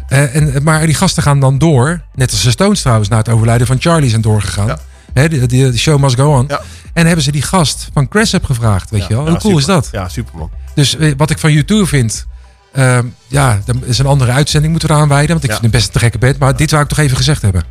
En, 0.07 0.63
maar 0.63 0.85
die 0.85 0.95
gasten 0.95 1.23
gaan 1.23 1.39
dan 1.39 1.57
door. 1.57 2.01
Net 2.15 2.31
als 2.31 2.41
de 2.43 2.49
Stones 2.51 2.81
trouwens, 2.81 3.09
na 3.09 3.17
het 3.17 3.29
overlijden 3.29 3.67
van 3.67 3.77
Charlie 3.79 4.09
zijn 4.09 4.21
doorgegaan. 4.21 4.67
Ja. 4.67 4.77
Hè, 5.13 5.27
die, 5.29 5.47
de 5.71 5.77
show 5.77 5.99
must 6.01 6.15
go 6.15 6.33
on. 6.37 6.45
Ja. 6.47 6.61
En 6.93 7.05
hebben 7.05 7.23
ze 7.23 7.31
die 7.31 7.41
gast 7.41 7.89
van 7.93 8.07
Cressip 8.07 8.43
gevraagd. 8.45 8.89
Weet 8.89 9.01
je 9.07 9.13
wel? 9.13 9.23
Ja, 9.23 9.29
Hoe 9.29 9.39
cool 9.39 9.59
super. 9.59 9.75
is 9.77 9.81
dat? 9.83 9.89
Ja, 9.91 10.09
superman. 10.09 10.49
Dus 10.75 10.97
wat 11.17 11.29
ik 11.29 11.37
van 11.39 11.51
YouTube 11.53 11.85
vind. 11.85 12.25
ehm, 12.73 13.05
ja, 13.27 13.59
dat 13.65 13.75
is 13.85 13.97
een 13.97 14.05
andere 14.05 14.31
uitzending 14.31 14.71
moeten 14.71 14.89
we 14.89 14.95
eraan 14.95 15.09
wijden. 15.09 15.29
Want 15.29 15.43
ik 15.43 15.49
vind 15.49 15.61
het 15.61 15.71
best 15.71 15.93
een 15.95 15.99
gekke 16.01 16.17
band. 16.17 16.39
Maar 16.39 16.55
dit 16.55 16.71
wou 16.71 16.83
ik 16.83 16.89
toch 16.89 16.97
even 16.99 17.17
gezegd 17.17 17.41
hebben. 17.41 17.63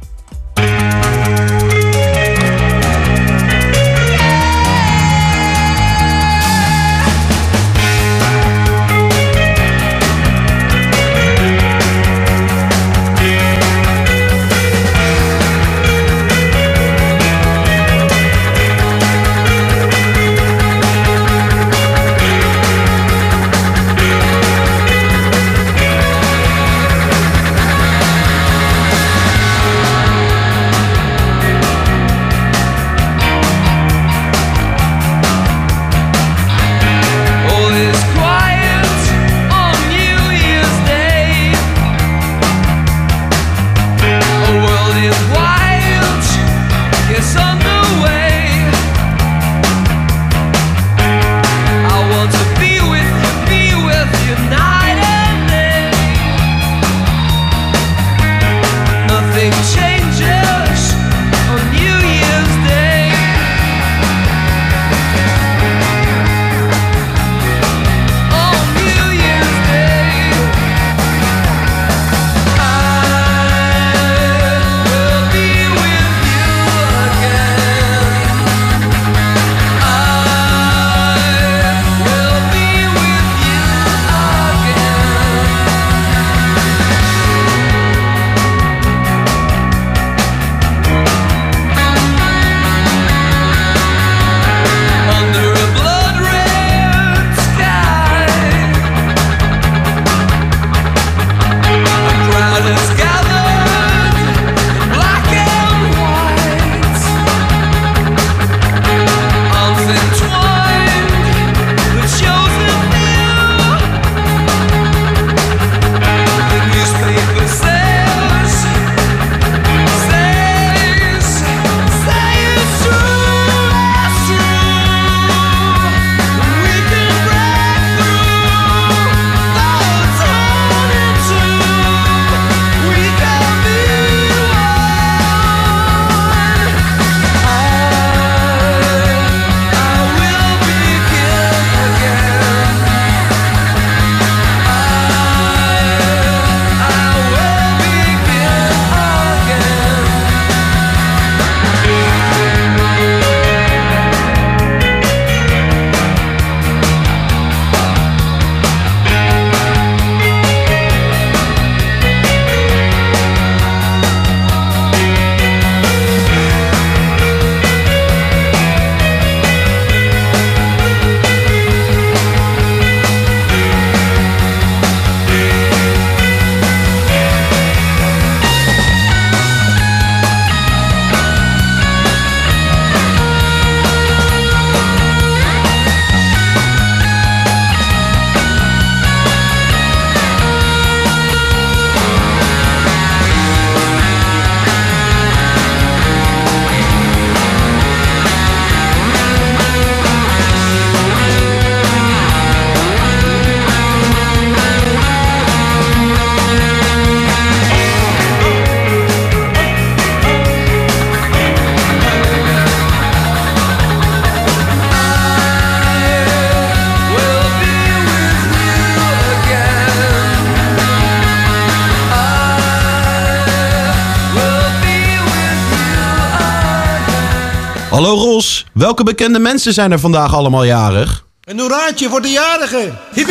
Welke 228.84 229.02
bekende 229.02 229.38
mensen 229.38 229.72
zijn 229.72 229.92
er 229.92 229.98
vandaag 229.98 230.34
allemaal 230.34 230.64
jarig? 230.64 231.24
Een 231.44 231.60
hoeraatje 231.60 232.08
voor 232.08 232.22
de 232.22 232.28
jarigen. 232.28 232.98
Hip. 233.14 233.28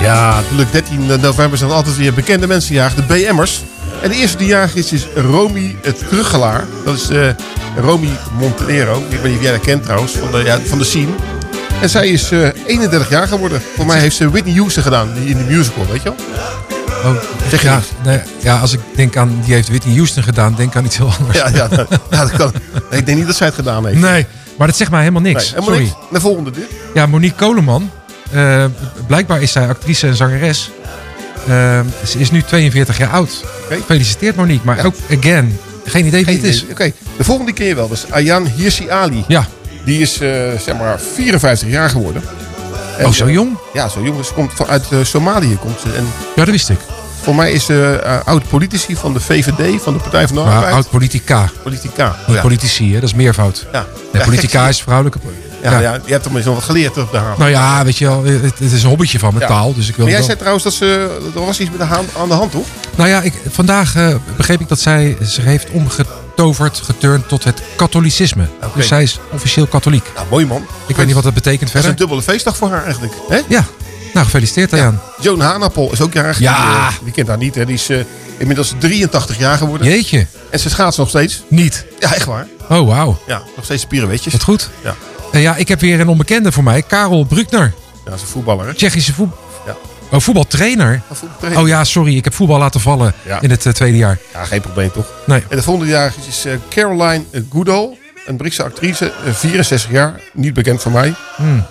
Ja, 0.00 0.40
natuurlijk 0.40 0.72
13 0.72 1.20
november 1.20 1.58
zijn 1.58 1.70
altijd 1.70 1.96
weer 1.96 2.14
bekende 2.14 2.46
mensen 2.46 2.74
jarig, 2.74 2.94
de 2.94 3.02
BM'ers. 3.02 3.60
En 4.02 4.10
de 4.10 4.16
eerste 4.16 4.36
die 4.36 4.46
jarig 4.46 4.74
is, 4.74 4.92
is 4.92 5.06
Romy 5.14 5.76
het 5.82 6.06
Kruggelaar. 6.08 6.64
Dat 6.84 6.94
is 6.94 7.08
eh 7.08 7.28
Romy 7.76 8.10
Montenero. 8.38 9.02
Ik 9.08 9.18
weet 9.18 9.24
niet 9.24 9.36
of 9.36 9.42
jij 9.42 9.52
dat 9.52 9.60
kent 9.60 9.82
trouwens, 9.82 10.12
van 10.12 10.30
de, 10.30 10.44
ja, 10.44 10.60
van 10.60 10.78
de 10.78 10.84
scene. 10.84 11.12
En 11.80 11.88
zij 11.90 12.08
is 12.08 12.30
eh 12.30 12.48
31 12.66 13.10
jaar 13.10 13.28
geworden. 13.28 13.62
Voor 13.76 13.86
mij 13.86 13.98
heeft 13.98 14.16
ze 14.16 14.30
Whitney 14.30 14.54
Houston 14.54 14.82
gedaan, 14.82 15.14
die 15.14 15.28
in 15.28 15.36
de 15.36 15.44
musical, 15.44 15.86
weet 15.86 16.02
je 16.02 16.08
wel? 16.08 16.16
Oh, 17.04 17.14
Zeg 17.50 17.62
ja, 17.62 17.80
ja, 18.42 18.58
als 18.58 18.72
ik 18.72 18.80
denk 18.96 19.16
aan, 19.16 19.40
die 19.44 19.54
heeft 19.54 19.68
Whitney 19.68 19.94
Houston 19.94 20.22
gedaan, 20.22 20.54
denk 20.54 20.76
aan 20.76 20.84
iets 20.84 20.96
heel 20.96 21.12
anders. 21.18 21.38
Ja, 21.38 21.48
ja, 21.48 21.68
dat, 21.68 21.88
ja, 22.10 22.20
dat 22.20 22.30
kan. 22.32 22.52
Ik 22.90 23.06
denk 23.06 23.18
niet 23.18 23.26
dat 23.26 23.36
zij 23.36 23.46
het 23.46 23.56
gedaan 23.56 23.86
heeft. 23.86 23.98
Nee, 24.00 24.26
maar 24.58 24.66
dat 24.66 24.76
zegt 24.76 24.90
mij 24.90 25.00
helemaal 25.00 25.22
niks. 25.22 25.42
Nee, 25.42 25.48
helemaal 25.48 25.68
Sorry. 25.70 25.82
niks. 25.84 25.96
De 26.12 26.20
volgende 26.20 26.50
dit. 26.50 26.64
Ja, 26.94 27.06
Monique 27.06 27.36
Koleman. 27.36 27.90
eh, 28.30 28.64
blijkbaar 29.06 29.42
is 29.42 29.52
zij 29.52 29.68
actrice 29.68 30.06
en 30.06 30.16
zangeres. 30.16 30.70
Eh, 31.48 31.80
ze 32.06 32.18
is 32.18 32.30
nu 32.30 32.42
42 32.42 32.98
jaar 32.98 33.10
oud. 33.10 33.44
Gefeliciteerd 33.68 34.36
Monique. 34.36 34.64
Maar 34.66 34.84
ook, 34.84 34.94
again, 35.18 35.58
geen 35.84 36.06
idee 36.06 36.24
wie 36.24 36.34
het 36.36 36.44
is. 36.44 36.64
Oké, 36.70 36.92
de 37.16 37.24
volgende 37.24 37.64
je 37.64 37.74
wel. 37.74 37.88
Dat 37.88 37.96
is 37.96 38.12
Ayan 38.12 38.46
Hirsi 38.46 38.88
Ali. 38.90 39.24
Ja. 39.28 39.46
Die 39.84 40.00
is 40.00 40.20
eh, 40.20 40.28
zeg 40.64 40.76
maar 40.78 41.00
54 41.14 41.68
jaar 41.68 41.90
geworden. 41.90 42.22
En, 42.98 43.06
Oh, 43.06 43.12
zo 43.12 43.26
eh, 43.26 43.32
jong? 43.32 43.58
Ja, 43.72 43.88
zo 43.88 44.02
jong. 44.02 44.24
Ze 44.24 44.32
komt 44.32 44.52
vanuit 44.54 44.84
eh, 44.90 44.98
Somalië. 45.02 45.56
Komt 45.60 45.80
ze. 45.80 45.92
En 45.92 46.04
Ja, 46.36 46.44
dat 46.44 46.48
wist 46.54 46.68
ik. 46.68 46.78
voor 47.22 47.34
mij 47.34 47.52
is 47.52 47.64
ze 47.64 48.00
eh, 48.04 48.18
oud 48.24 48.48
politici 48.48 48.96
van 48.96 49.12
de 49.12 49.20
VVD, 49.20 49.82
van 49.82 49.92
de 49.92 49.98
Partij 49.98 50.26
van 50.26 50.36
de 50.36 50.42
Arbeid. 50.42 50.74
oud 50.74 50.90
politica. 50.90 51.50
Ja. 52.26 52.40
politici, 52.40 52.86
hè? 52.94 53.00
dat 53.00 53.08
is 53.08 53.14
meervoud. 53.14 53.66
Ja. 53.72 53.86
Nee, 54.12 54.22
Ja, 54.22 54.28
politica 54.28 54.68
is 54.68 54.82
vrouwelijke... 54.82 55.18
Ja, 55.62 55.78
ja. 55.78 55.92
je 56.04 56.10
hebt 56.10 56.22
tenminste 56.22 56.50
nog 56.50 56.58
wat 56.60 56.68
geleerd 56.68 56.98
op 56.98 57.10
de 57.10 57.16
haan. 57.16 57.34
Nou 57.38 57.50
ja, 57.50 57.84
weet 57.84 57.98
je 57.98 58.04
wel, 58.06 58.24
het, 58.24 58.42
het 58.58 58.72
is 58.72 58.82
een 58.82 58.88
hobbytje 58.88 59.18
van 59.18 59.34
mijn 59.34 59.48
Ja. 59.48 59.54
taal. 59.56 59.74
Dus 59.74 59.88
ik 59.88 59.96
wil 59.96 60.04
maar 60.04 60.14
jij 60.14 60.16
wel- 60.16 60.24
zei 60.26 60.36
trouwens 60.38 60.64
dat 60.64 60.72
ze, 60.72 61.18
er 61.34 61.44
was 61.44 61.60
iets 61.60 61.70
met 61.70 61.78
de 61.78 61.84
haan 61.84 62.04
aan 62.18 62.28
de 62.28 62.34
hand, 62.34 62.50
toch? 62.50 62.66
Nou 62.94 63.08
ja, 63.08 63.20
ik, 63.20 63.34
vandaag 63.50 63.94
begreep 64.36 64.60
ik 64.60 64.68
dat 64.68 64.80
zij 64.80 65.16
zich 65.20 65.44
heeft 65.44 65.68
omgetoverd, 66.36 66.76
geturnd 66.84 67.28
tot 67.28 67.44
het 67.44 67.62
katholicisme. 67.76 68.48
Dus 68.74 68.86
zij 68.88 69.02
is 69.02 69.18
officieel 69.32 69.66
katholiek. 69.66 70.04
Nou, 70.14 70.26
mooi 70.30 70.46
man. 70.46 70.66
Ik 70.86 70.96
weet 70.96 71.06
niet 71.06 71.14
wat 71.14 71.24
dat 71.24 71.34
betekent 71.34 71.60
Dat 71.60 71.68
is 71.68 71.72
verder. 71.72 71.90
een 71.90 71.96
dubbele 71.96 72.22
feestdag 72.22 72.56
voor 72.56 72.70
haar 72.70 72.84
eigenlijk. 72.84 73.12
Hè? 73.28 73.40
Ja, 73.48 73.64
nou 74.12 74.24
gefeliciteerd 74.24 74.72
Arjan. 74.72 74.98
Joan 75.20 75.40
Hanappel 75.40 75.92
is 75.92 76.00
ook 76.00 76.12
jarig. 76.12 76.38
Ja. 76.38 76.54
Die, 76.66 76.98
eh, 76.98 77.04
die 77.04 77.12
kent 77.12 77.28
haar 77.28 77.36
niet. 77.38 77.54
Hè. 77.54 77.64
Die 77.66 77.74
is 77.74 77.88
eh, 77.88 77.98
inmiddels 78.38 78.74
83 78.78 79.38
jaar 79.38 79.56
geworden. 79.58 79.86
Jeetje. 79.86 80.26
En 80.50 80.58
ze 80.58 80.70
schaatst 80.70 80.98
nog 80.98 81.08
steeds. 81.08 81.42
Niet. 81.48 81.84
Ja, 81.98 82.14
echt 82.14 82.26
waar. 82.26 82.46
Oh, 82.68 82.86
wauw. 82.88 83.18
Ja, 83.26 83.42
nog 83.56 83.64
steeds 83.64 83.82
spierenwetjes. 83.82 84.32
Wat 84.32 84.42
goed. 84.42 84.70
Ja. 84.84 84.94
En 85.32 85.40
ja, 85.40 85.56
ik 85.56 85.68
heb 85.68 85.80
weer 85.80 86.00
een 86.00 86.08
onbekende 86.08 86.52
voor 86.52 86.62
mij. 86.62 86.82
Karel 86.82 87.24
Bruckner. 87.24 87.72
Ja, 88.04 88.10
dat 88.10 88.14
is 88.14 88.20
een 88.22 88.28
voetballer. 88.28 88.66
Hè? 88.66 88.74
Tsjechische 88.74 89.12
voet... 89.12 89.30
Oh, 90.12 90.20
voetbaltrainer. 90.20 90.92
Ja, 90.92 91.14
voetbaltrainer. 91.14 91.60
Oh 91.62 91.68
ja, 91.68 91.84
sorry. 91.84 92.16
Ik 92.16 92.24
heb 92.24 92.34
voetbal 92.34 92.58
laten 92.58 92.80
vallen 92.80 93.14
Ja. 93.26 93.40
in 93.40 93.50
het 93.50 93.66
eh, 93.66 93.72
tweede 93.72 93.96
jaar. 93.96 94.18
Ja, 94.32 94.44
geen 94.44 94.60
probleem 94.60 94.90
toch? 94.92 95.06
Nee. 95.26 95.42
En 95.48 95.56
de 95.56 95.62
volgende 95.62 95.90
jaar 95.90 96.14
is 96.28 96.44
eh, 96.44 96.52
Caroline 96.70 97.24
eh, 97.30 97.40
Goodall. 97.50 97.96
Een 98.26 98.36
Britse 98.36 98.62
actrice, 98.62 99.12
eh, 99.24 99.32
64 99.32 99.90
jaar. 99.90 100.20
Niet 100.32 100.54
bekend 100.54 100.82
van 100.82 100.92
mij. 100.92 101.14
Hmm. 101.36 101.64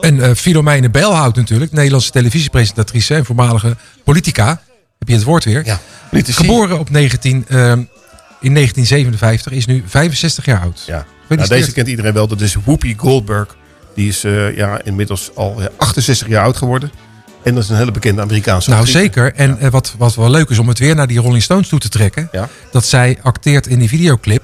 En 0.00 0.22
eh 0.22 0.34
Filomene 0.34 0.90
Bijlhout 0.90 1.36
natuurlijk. 1.36 1.72
Nederlandse 1.72 2.10
televisiepresentatrice 2.10 3.14
en 3.14 3.24
voormalige 3.24 3.76
politica. 4.04 4.60
Heb 4.98 5.08
je 5.08 5.14
het 5.14 5.24
woord 5.24 5.44
weer? 5.44 5.64
Ja. 5.66 5.80
Politici. 6.10 6.40
Geboren 6.44 6.78
op 6.78 6.90
19, 6.90 7.44
ehm, 7.48 7.82
in 8.40 8.52
1957. 8.52 9.52
Is 9.52 9.66
nu 9.66 9.82
65 9.86 10.44
jaar 10.44 10.60
oud. 10.60 10.82
Ja. 10.86 11.04
Nou, 11.28 11.48
deze 11.48 11.72
kent 11.72 11.88
iedereen 11.88 12.12
wel. 12.12 12.26
Dat 12.28 12.40
is 12.40 12.54
Whoopi 12.54 12.94
Goldberg. 12.96 13.56
Die 13.98 14.08
is 14.08 14.24
eh, 14.24 14.56
ja, 14.56 14.80
inmiddels 14.84 15.30
al 15.34 15.54
eh, 15.62 15.66
68 15.76 16.28
jaar 16.28 16.44
oud 16.44 16.56
geworden. 16.56 16.90
En 17.42 17.54
dat 17.54 17.62
is 17.62 17.68
een 17.68 17.76
hele 17.76 17.90
bekende 17.90 18.22
Amerikaanse 18.22 18.70
Nou, 18.70 18.80
actrice. 18.82 19.02
zeker. 19.04 19.34
En 19.34 19.58
eh, 19.58 19.70
wat, 19.70 19.94
wat 19.98 20.14
wel 20.14 20.30
leuk 20.30 20.48
is 20.50 20.58
om 20.58 20.68
het 20.68 20.78
weer 20.78 20.94
naar 20.94 21.06
die 21.06 21.18
Rolling 21.18 21.42
Stones 21.42 21.68
toe 21.68 21.78
te 21.78 21.88
trekken. 21.88 22.28
Ja. 22.32 22.48
Dat 22.72 22.84
zij 22.84 23.18
acteert 23.22 23.66
in 23.66 23.78
die 23.78 23.88
videoclip 23.88 24.42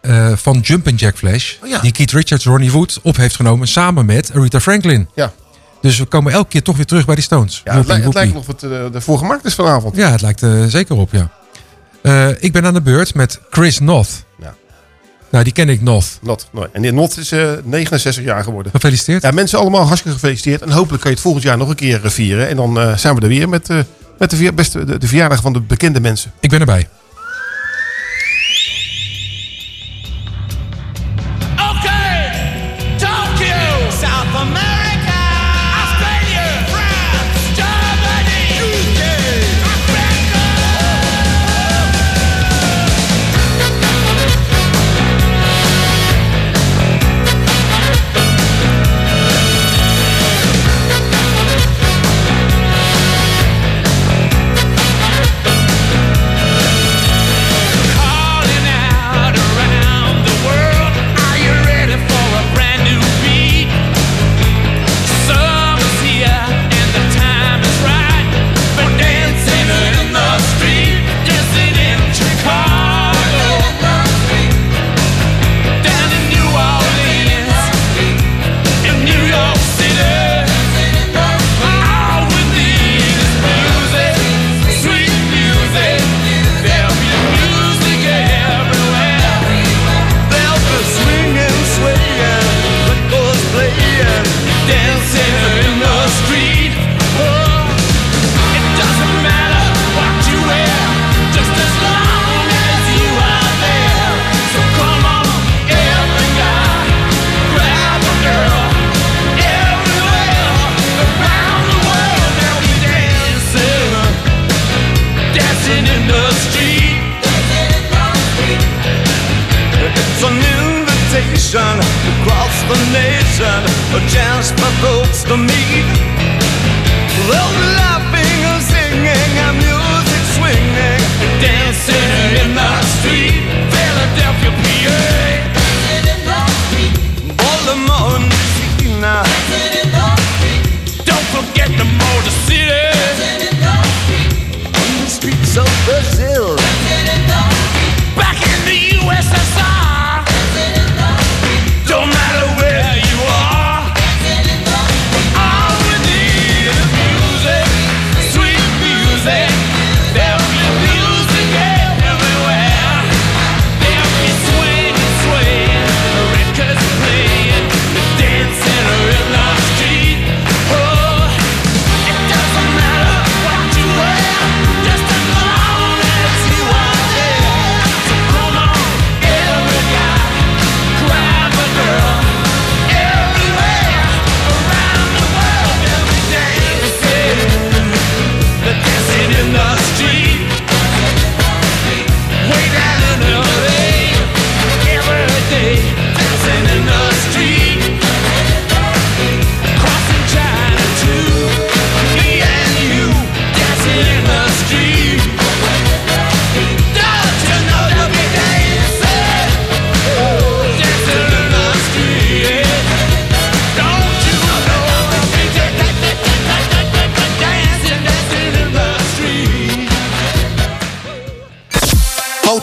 eh, 0.00 0.32
van 0.36 0.58
Jumpin' 0.60 0.94
Jack 0.94 1.16
Flash. 1.16 1.54
Oh 1.62 1.68
ja. 1.68 1.80
Die 1.80 1.92
Keith 1.92 2.12
Richards, 2.12 2.44
Ronnie 2.44 2.70
Wood 2.72 3.00
op 3.02 3.16
heeft 3.16 3.36
genomen 3.36 3.68
samen 3.68 4.06
met 4.06 4.30
Aretha 4.34 4.60
Franklin. 4.60 5.08
Ja. 5.14 5.32
Dus 5.80 5.98
we 5.98 6.04
komen 6.04 6.32
elke 6.32 6.48
keer 6.48 6.62
toch 6.62 6.76
weer 6.76 6.86
terug 6.86 7.04
bij 7.06 7.14
die 7.14 7.24
Stones. 7.24 7.60
Ja, 7.64 7.76
het, 7.76 7.86
lijkt, 7.86 8.04
het 8.04 8.14
whoopie. 8.14 8.32
lijkt 8.32 8.34
nog 8.34 8.46
wat 8.46 8.62
eh, 8.90 8.94
ervoor 8.94 9.18
gemaakt 9.18 9.44
is 9.44 9.54
vanavond. 9.54 9.96
Ja, 9.96 10.10
het 10.10 10.20
lijkt 10.22 10.40
er 10.40 10.70
zeker 10.70 10.96
op, 10.96 11.12
ja. 11.12 11.30
Eh, 12.02 12.28
ik 12.42 12.52
ben 12.52 12.66
aan 12.66 12.74
de 12.74 12.82
beurt 12.82 13.14
met 13.14 13.40
Chris 13.50 13.78
Noth. 13.80 14.24
Nou, 15.30 15.44
die 15.44 15.52
ken 15.52 15.68
ik 15.68 15.82
Noth. 15.82 16.18
Not, 16.22 16.48
nooit. 16.52 16.70
En 16.72 16.82
die 16.82 16.92
Not 16.92 17.18
is 17.18 17.32
eh, 17.32 17.50
69 17.64 18.24
jaar 18.24 18.42
geworden. 18.44 18.72
Gefeliciteerd. 18.72 19.22
Ja, 19.22 19.30
mensen 19.30 19.58
allemaal 19.58 19.86
hartstikke 19.86 20.18
gefeliciteerd. 20.18 20.62
En 20.62 20.70
hopelijk 20.70 21.00
kan 21.02 21.10
je 21.10 21.16
het 21.16 21.24
volgend 21.24 21.44
jaar 21.44 21.56
nog 21.56 21.68
een 21.68 21.74
keer 21.74 22.04
eh, 22.04 22.10
vieren. 22.10 22.48
En 22.48 22.56
dan 22.56 22.80
eh, 22.80 22.96
zijn 22.96 23.14
we 23.14 23.20
er 23.20 23.28
weer 23.28 23.48
met, 23.48 23.70
eh, 23.70 23.78
met 24.18 24.30
de, 24.30 24.36
vier- 24.36 24.54
beste, 24.54 24.84
de, 24.84 24.98
de 24.98 25.06
verjaardag 25.06 25.40
van 25.42 25.52
de 25.52 25.60
bekende 25.60 26.00
mensen. 26.00 26.32
Ik 26.40 26.50
ben 26.50 26.60
erbij. 26.60 26.88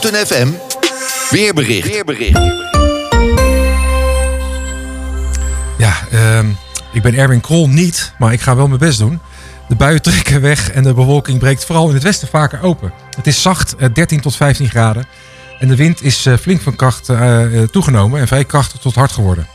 Houten 0.04 0.26
FM 0.26 0.48
weerbericht. 1.30 1.88
weerbericht. 1.88 2.38
Ja, 5.78 5.94
ehm, 6.10 6.46
ik 6.92 7.02
ben 7.02 7.14
Erwin 7.14 7.40
Krol 7.40 7.68
niet, 7.68 8.12
maar 8.18 8.32
ik 8.32 8.40
ga 8.40 8.56
wel 8.56 8.66
mijn 8.66 8.78
best 8.78 8.98
doen. 8.98 9.20
De 9.68 9.74
buien 9.74 10.02
trekken 10.02 10.40
weg 10.40 10.70
en 10.70 10.82
de 10.82 10.94
bewolking 10.94 11.38
breekt 11.38 11.64
vooral 11.64 11.88
in 11.88 11.94
het 11.94 12.02
westen 12.02 12.28
vaker 12.28 12.62
open. 12.62 12.92
Het 13.16 13.26
is 13.26 13.42
zacht, 13.42 13.76
eh, 13.76 13.88
13 13.92 14.20
tot 14.20 14.36
15 14.36 14.68
graden. 14.68 15.06
En 15.58 15.68
de 15.68 15.76
wind 15.76 16.02
is 16.02 16.26
eh, 16.26 16.36
flink 16.36 16.60
van 16.60 16.76
kracht 16.76 17.08
eh, 17.08 17.62
eh, 17.62 17.68
toegenomen 17.68 18.20
en 18.20 18.26
vrij 18.26 18.44
krachtig 18.44 18.80
tot 18.80 18.94
hard 18.94 19.12
geworden. 19.12 19.46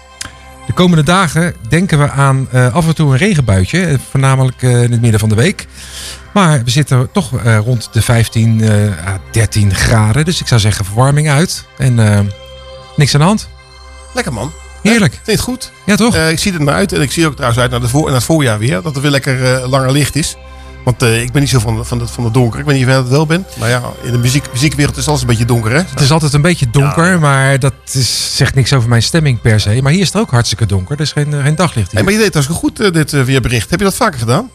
De 0.70 0.76
komende 0.76 1.04
dagen 1.04 1.56
denken 1.70 2.00
we 2.00 2.10
aan 2.10 2.48
eh, 2.52 2.74
af 2.76 2.88
en 2.88 2.96
toe 2.96 3.12
een 3.12 3.18
regenbuitje, 3.18 3.86
eh, 3.86 3.98
voornamelijk 4.10 4.64
eh, 4.64 4.84
in 4.84 4.92
het 4.92 5.02
midden 5.02 5.20
van 5.20 5.30
de 5.30 5.36
week. 5.36 5.68
Maar 6.34 6.64
we 6.64 6.70
zitten 6.70 7.12
toch 7.12 7.32
rond 7.44 7.90
de 7.92 8.02
15 8.02 8.62
eh, 8.62 9.08
à 9.08 9.20
13 9.32 9.76
graden. 9.76 10.26
Dus 10.26 10.40
ik 10.40 10.48
zou 10.48 10.60
zeggen 10.60 10.86
verwarming 10.86 11.30
uit 11.30 11.66
en 11.78 11.96
niks 12.96 13.14
aan 13.14 13.20
de 13.20 13.26
hand. 13.26 13.50
Lekker 14.14 14.34
man. 14.34 14.52
Heerlijk. 14.82 15.14
Vind 15.14 15.26
je 15.26 15.32
het 15.32 15.42
goed? 15.42 15.72
Ja, 15.86 15.96
toch? 15.96 16.16
Ik 16.16 16.40
zie 16.40 16.54
er 16.54 16.64
naar 16.64 16.76
uit. 16.76 16.94
En 16.94 17.02
ik 17.02 17.12
zie 17.12 17.28
ook 17.28 17.34
trouwens 17.34 17.62
uit 17.62 17.72
naar, 17.72 17.80
de 17.80 17.88
voor, 17.88 18.06
naar 18.06 18.14
het 18.14 18.24
voorjaar 18.24 18.60
weer. 18.60 18.82
Dat 18.82 18.96
er 18.96 19.02
weer 19.02 19.12
lekker 19.12 19.68
langer 19.68 19.92
licht 19.92 20.16
is. 20.16 20.36
Want 20.84 21.02
eh, 21.04 21.22
ik 21.22 21.32
ben 21.32 21.42
niet 21.42 21.50
zo 21.52 21.60
van, 21.60 21.86
van, 21.86 22.00
het, 22.00 22.12
van 22.12 22.24
het 22.24 22.34
donker. 22.34 22.60
Ik 22.60 22.66
weet 22.66 22.76
niet 22.76 22.84
of 22.86 22.90
jij 22.92 23.00
dat 23.02 23.10
wel 23.10 23.26
bent. 23.26 23.48
Maar 23.60 23.70
ja, 23.70 23.82
in 24.04 24.12
de 24.12 24.18
muziek, 24.18 24.52
muziekwereld 24.52 24.98
is 24.98 25.08
alles 25.08 25.22
een 25.22 25.28
beetje 25.28 25.46
donker, 25.46 25.72
hè? 25.72 25.78
Het 25.90 26.00
is 26.02 26.12
altijd 26.12 26.34
een 26.34 26.42
beetje 26.42 26.70
donker, 26.70 27.20
maar 27.20 27.60
dat 27.60 27.74
is, 27.92 28.36
zegt 28.38 28.56
niks 28.56 28.74
over 28.74 28.90
mijn 28.90 29.04
stemming 29.04 29.42
per 29.42 29.60
se. 29.60 29.80
Maar 29.82 29.92
hier 29.92 30.02
is 30.02 30.08
het 30.14 30.22
ook 30.22 30.32
hartstikke 30.32 30.66
donker. 30.66 30.96
Er 30.96 31.02
is 31.02 31.12
geen, 31.12 31.34
eh, 31.34 31.44
geen 31.44 31.56
daglicht 31.56 31.86
hier. 31.92 31.94
Hey, 31.96 32.04
maar 32.04 32.14
je 32.14 32.20
deed 32.20 32.32
trouwens 32.32 32.60
goed, 32.60 32.80
eh, 32.80 32.92
dit 32.92 33.14
eh, 33.14 33.22
weerbericht. 33.24 33.70
Heb 33.70 33.80
je 33.80 33.86
dat 33.86 33.96
vaker 33.96 34.20
gedaan? 34.20 34.50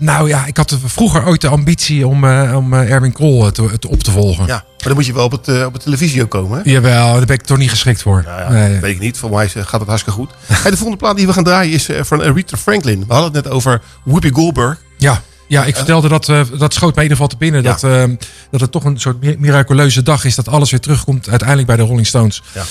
Nou 0.00 0.28
ja, 0.28 0.46
ik 0.46 0.56
had 0.56 0.78
vroeger 0.84 1.26
ooit 1.26 1.40
de 1.40 1.48
ambitie 1.48 2.06
om, 2.06 2.24
om 2.54 2.72
Erwin 2.72 3.12
Krol 3.12 3.44
eh, 3.46 3.50
te, 3.52 3.78
te- 3.78 3.88
op 3.88 4.02
te 4.02 4.10
volgen. 4.10 4.46
Ja. 4.46 4.54
Maar 4.54 4.64
dan 4.78 4.94
moet 4.94 5.06
je 5.06 5.12
wel 5.12 5.24
op, 5.24 5.30
het, 5.32 5.64
op 5.66 5.72
de 5.74 5.78
televisie 5.80 6.22
ook 6.22 6.30
komen, 6.30 6.62
hè? 6.64 6.70
Jawel, 6.70 7.12
daar 7.12 7.24
ben 7.26 7.36
ik 7.36 7.42
toch 7.42 7.58
niet 7.58 7.70
geschikt 7.70 8.02
voor. 8.02 8.22
Ja, 8.26 8.50
Nee. 8.50 8.80
weet 8.80 8.94
ik 8.94 9.00
niet. 9.00 9.18
Voor 9.18 9.30
mij 9.30 9.48
gaat 9.48 9.80
het 9.80 9.88
hartstikke 9.88 10.18
goed. 10.18 10.30
Hey, 10.46 10.70
de 10.70 10.76
volgende 10.76 10.96
plaat 11.02 11.16
die 11.16 11.26
we 11.26 11.32
gaan 11.32 11.44
draaien 11.44 11.72
is 11.72 11.88
van 12.00 12.22
Aretha 12.22 12.56
Franklin. 12.56 13.04
We 13.08 13.12
hadden 13.14 13.32
het 13.34 13.44
net 13.44 13.52
over 13.52 13.80
Whoopi 14.02 14.30
Goldberg. 14.30 14.78
Ja, 14.96 15.22
ja, 15.52 15.64
ik 15.64 15.76
vertelde 15.76 16.08
dat, 16.08 16.28
eh, 16.28 16.40
dat 16.58 16.74
schoot 16.74 16.94
mij 16.94 17.04
in 17.04 17.10
ieder 17.10 17.16
geval 17.24 17.26
te 17.28 17.36
binnen. 17.36 17.62
Ja. 17.62 17.70
Dat, 17.70 17.84
eh, 17.84 18.04
dat 18.50 18.60
het 18.60 18.70
toch 18.72 18.84
een 18.84 19.00
soort 19.00 19.20
mi- 19.20 19.36
miraculeuze 19.38 20.02
dag 20.02 20.24
is. 20.24 20.34
Dat 20.34 20.48
alles 20.48 20.70
weer 20.70 20.80
terugkomt 20.80 21.28
uiteindelijk 21.28 21.68
bij 21.68 21.76
de 21.76 21.82
Rolling 21.82 22.06
Stones. 22.06 22.42
Ja. 22.54 22.62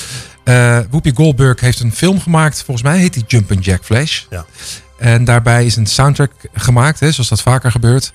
Eh, 0.44 0.86
Whoopi 0.90 1.12
Goldberg 1.16 1.60
heeft 1.60 1.80
een 1.80 1.92
film 1.94 2.22
gemaakt. 2.22 2.64
Volgens 2.64 2.86
mij 2.88 2.98
heet 3.00 3.14
die 3.14 3.24
Jumpin' 3.28 3.60
Jack 3.60 3.84
Flash. 3.84 4.22
Ja. 4.30 4.46
En 4.98 5.24
daarbij 5.24 5.66
is 5.66 5.76
een 5.76 5.86
soundtrack 5.86 6.32
gemaakt, 6.54 7.00
hè, 7.00 7.12
zoals 7.12 7.30
dat 7.30 7.42
vaker 7.42 7.72
gebeurt. 7.72 8.14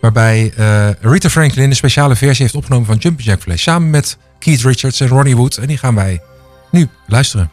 Waarbij 0.00 0.52
Rita 1.00 1.28
Franklin 1.30 1.70
een 1.70 1.76
speciale 1.76 2.16
versie 2.16 2.42
heeft 2.42 2.54
opgenomen 2.56 2.86
van 2.86 2.96
Jumpin' 2.96 3.24
Jack 3.24 3.40
Flash. 3.42 3.62
Samen 3.62 3.90
met 3.90 4.16
Keith 4.38 4.60
Richards 4.62 5.00
en 5.00 5.08
Ronnie 5.08 5.36
Wood. 5.36 5.56
En 5.56 5.66
die 5.66 5.78
gaan 5.78 5.94
wij 5.94 6.20
nu 6.70 6.88
luisteren. 7.06 7.50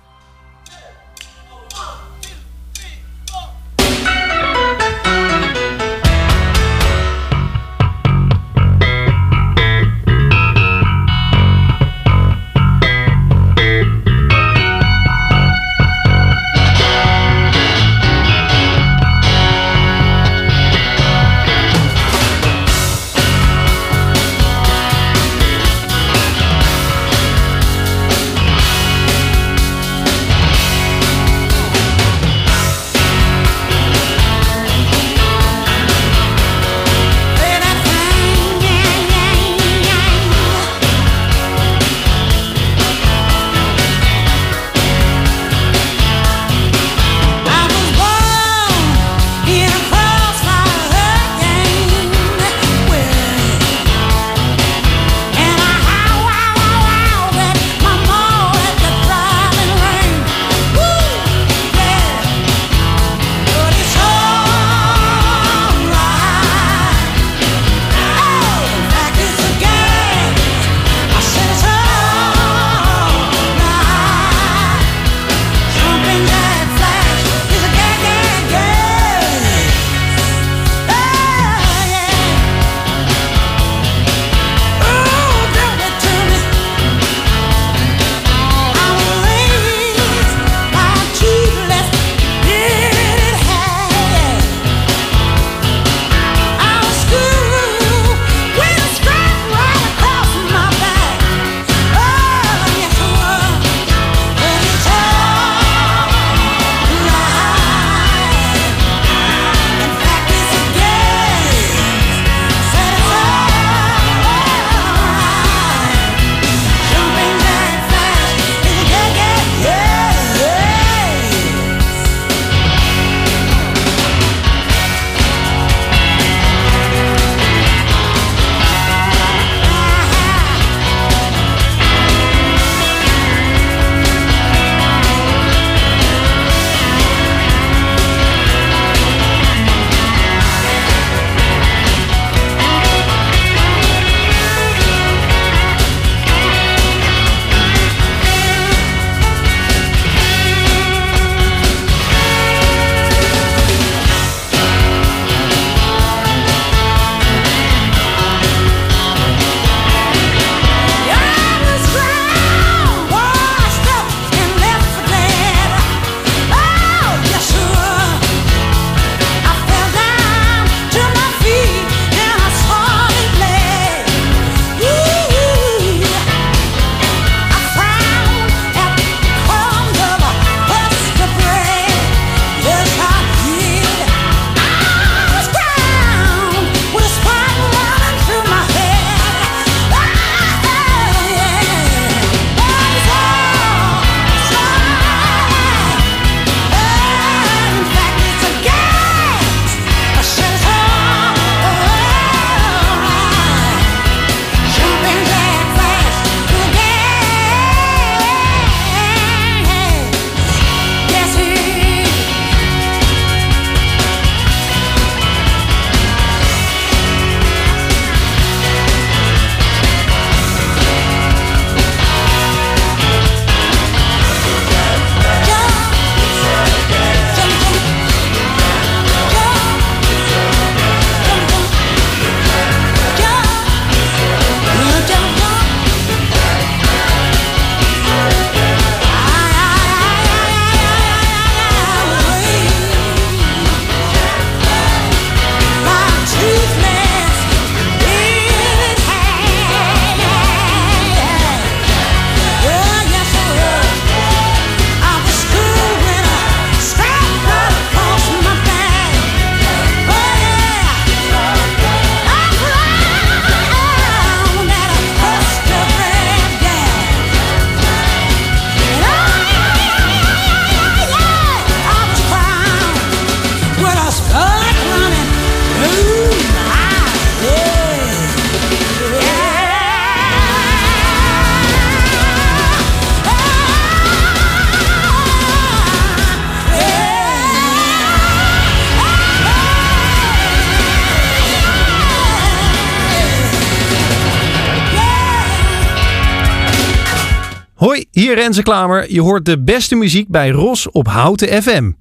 Hier 298.26 298.36
Renze 298.36 298.64
Klamer. 298.64 299.12
Je 299.12 299.22
hoort 299.22 299.46
de 299.46 299.62
beste 299.62 299.96
muziek 299.96 300.28
bij 300.28 300.50
Ros 300.50 300.92
op 300.92 301.08
Houten 301.08 301.64
FM. 301.64 301.92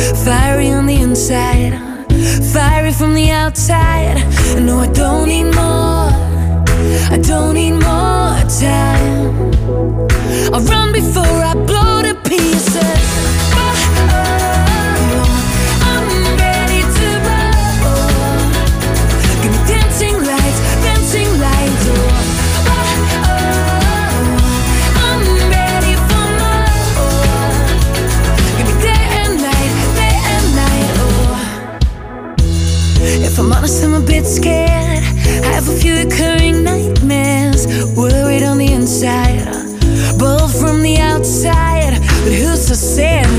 Fiery 0.00 0.70
on 0.70 0.86
the 0.86 0.96
inside, 0.96 1.72
fiery 2.52 2.92
from 2.92 3.14
the 3.14 3.30
outside. 3.30 4.16
No, 4.58 4.78
I 4.78 4.86
don't 4.88 5.28
need 5.28 5.44
more, 5.44 6.10
I 7.14 7.18
don't 7.22 7.54
need 7.54 7.72
more 7.72 8.34
time. 8.60 9.50
I'll 10.52 10.62
run 10.62 10.92
before 10.92 11.22
I 11.22 11.54
blow 11.54 12.02
to 12.02 12.14
pieces. 12.28 12.39
Scared. 34.30 35.02
I 35.44 35.50
have 35.56 35.68
a 35.68 35.76
few 35.76 35.96
recurring 35.96 36.62
nightmares. 36.62 37.66
Worried 37.96 38.44
on 38.44 38.58
the 38.58 38.72
inside, 38.72 39.42
bold 40.18 40.52
from 40.54 40.82
the 40.82 40.98
outside. 40.98 41.98
But 42.22 42.32
who's 42.32 42.66
to 42.68 42.76
say 42.76 43.29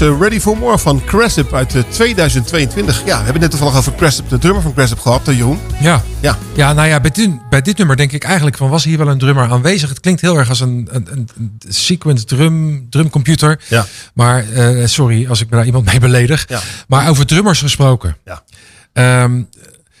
was 0.00 0.08
eh, 0.08 0.20
Ready 0.20 0.40
for 0.40 0.56
More 0.56 0.78
van 0.78 1.02
Cressip 1.04 1.54
uit 1.54 1.74
eh, 1.74 1.82
2022. 1.82 3.04
Ja, 3.04 3.18
we 3.18 3.24
hebben 3.24 3.40
net 3.40 3.50
toevallig 3.50 3.76
over 3.76 3.94
Cressip, 3.94 4.28
de 4.28 4.38
drummer 4.38 4.62
van 4.62 4.72
Cressip 4.72 4.98
gehad, 4.98 5.28
eh, 5.28 5.36
Jeroen. 5.36 5.58
Ja. 5.80 6.02
Ja. 6.20 6.38
Ja, 6.54 6.72
nou 6.72 6.88
ja, 6.88 7.00
bij 7.00 7.10
dit, 7.10 7.48
bij 7.48 7.62
dit 7.62 7.78
nummer 7.78 7.96
denk 7.96 8.12
ik 8.12 8.24
eigenlijk 8.24 8.56
van 8.56 8.68
was 8.68 8.84
hier 8.84 8.98
wel 8.98 9.08
een 9.08 9.18
drummer 9.18 9.50
aanwezig. 9.50 9.88
Het 9.88 10.00
klinkt 10.00 10.20
heel 10.20 10.38
erg 10.38 10.48
als 10.48 10.60
een, 10.60 10.88
een, 10.90 11.08
een 11.12 11.28
sequence 11.68 12.24
drum, 12.24 12.86
drumcomputer. 12.90 13.60
Ja. 13.68 13.86
Maar 14.14 14.52
eh, 14.52 14.86
sorry 14.86 15.28
als 15.28 15.40
ik 15.40 15.50
daar 15.50 15.66
iemand 15.66 15.84
mee 15.84 16.00
beledig. 16.00 16.44
Ja. 16.48 16.60
Maar 16.88 17.08
over 17.08 17.26
drummers 17.26 17.60
gesproken. 17.60 18.16
Ja. 18.24 18.42
Ehm, 18.92 19.42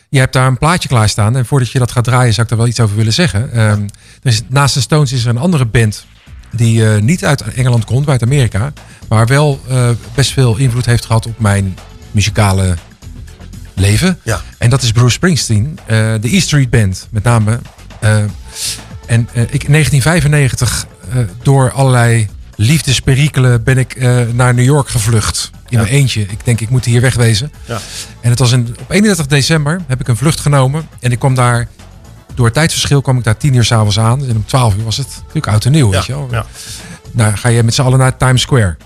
je 0.08 0.18
hebt 0.18 0.32
daar 0.32 0.46
een 0.46 0.58
plaatje 0.58 0.88
klaarstaan. 0.88 1.36
En 1.36 1.46
voordat 1.46 1.70
je 1.70 1.78
dat 1.78 1.90
gaat 1.90 2.04
draaien 2.04 2.32
zou 2.32 2.42
ik 2.42 2.48
daar 2.48 2.58
wel 2.58 2.68
iets 2.68 2.80
over 2.80 2.96
willen 2.96 3.12
zeggen. 3.12 3.50
Is, 4.22 4.42
naast 4.48 4.74
de 4.74 4.80
Stones 4.80 5.12
is 5.12 5.24
er 5.24 5.30
een 5.30 5.38
andere 5.38 5.66
band 5.66 6.06
die 6.52 6.86
eh, 6.86 7.00
niet 7.00 7.24
uit 7.24 7.42
Engeland 7.42 7.84
komt, 7.84 8.04
maar 8.04 8.12
uit 8.12 8.22
Amerika. 8.22 8.72
Maar 9.10 9.26
wel 9.26 9.60
eh, 9.68 9.88
best 10.14 10.32
veel 10.32 10.56
invloed 10.56 10.86
heeft 10.86 11.04
gehad 11.04 11.26
op 11.26 11.38
mijn 11.38 11.76
muzikale 12.10 12.74
leven. 13.74 14.18
Ja. 14.22 14.40
En 14.58 14.70
dat 14.70 14.82
is 14.82 14.92
Bruce 14.92 15.10
Springsteen, 15.10 15.78
eh, 15.86 15.96
de 16.20 16.34
E 16.36 16.40
Street 16.40 16.70
Band 16.70 17.08
met 17.10 17.22
name. 17.22 17.58
Eh, 18.00 18.16
en 19.06 19.28
ik, 19.50 19.64
in 19.64 19.70
1995, 19.70 20.86
eh, 21.12 21.16
door 21.42 21.72
allerlei 21.72 22.28
liefdesperikelen, 22.56 23.62
ben 23.62 23.78
ik 23.78 23.96
naar 24.32 24.54
New 24.54 24.64
York 24.64 24.88
gevlucht. 24.88 25.50
In 25.52 25.60
Ja. 25.78 25.82
mijn 25.82 25.94
eentje. 25.94 26.20
Ik 26.20 26.44
denk, 26.44 26.60
ik 26.60 26.68
moet 26.70 26.84
hier 26.84 27.00
wegwezen. 27.00 27.52
Ja. 27.64 27.78
En 28.20 28.30
het 28.30 28.38
was 28.38 28.52
een, 28.52 28.76
op 28.80 28.90
31 28.90 29.26
december 29.26 29.80
heb 29.86 30.00
ik 30.00 30.08
een 30.08 30.16
vlucht 30.16 30.40
genomen. 30.40 30.88
En 31.00 31.12
ik 31.12 31.18
kwam 31.18 31.34
daar, 31.34 31.68
door 32.34 32.44
het 32.44 32.54
tijdsverschil 32.54 33.02
kwam 33.02 33.18
ik 33.18 33.24
daar 33.24 33.36
10 33.36 33.54
uur 33.54 33.64
s'avonds 33.64 33.98
aan. 33.98 34.24
En 34.24 34.36
om 34.36 34.44
12 34.46 34.74
uur 34.76 34.84
was 34.84 34.96
het 34.96 35.08
natuurlijk 35.18 35.46
oud 35.46 35.64
en 35.64 35.72
nieuw, 35.72 35.90
weet 35.90 36.06
je 36.06 36.12
wel. 36.12 36.28
ja. 36.30 36.46
Nou, 37.12 37.36
ga 37.36 37.48
je 37.48 37.62
met 37.62 37.74
z'n 37.74 37.82
allen 37.82 37.98
naar 37.98 38.16
Times 38.16 38.40
Square. 38.42 38.76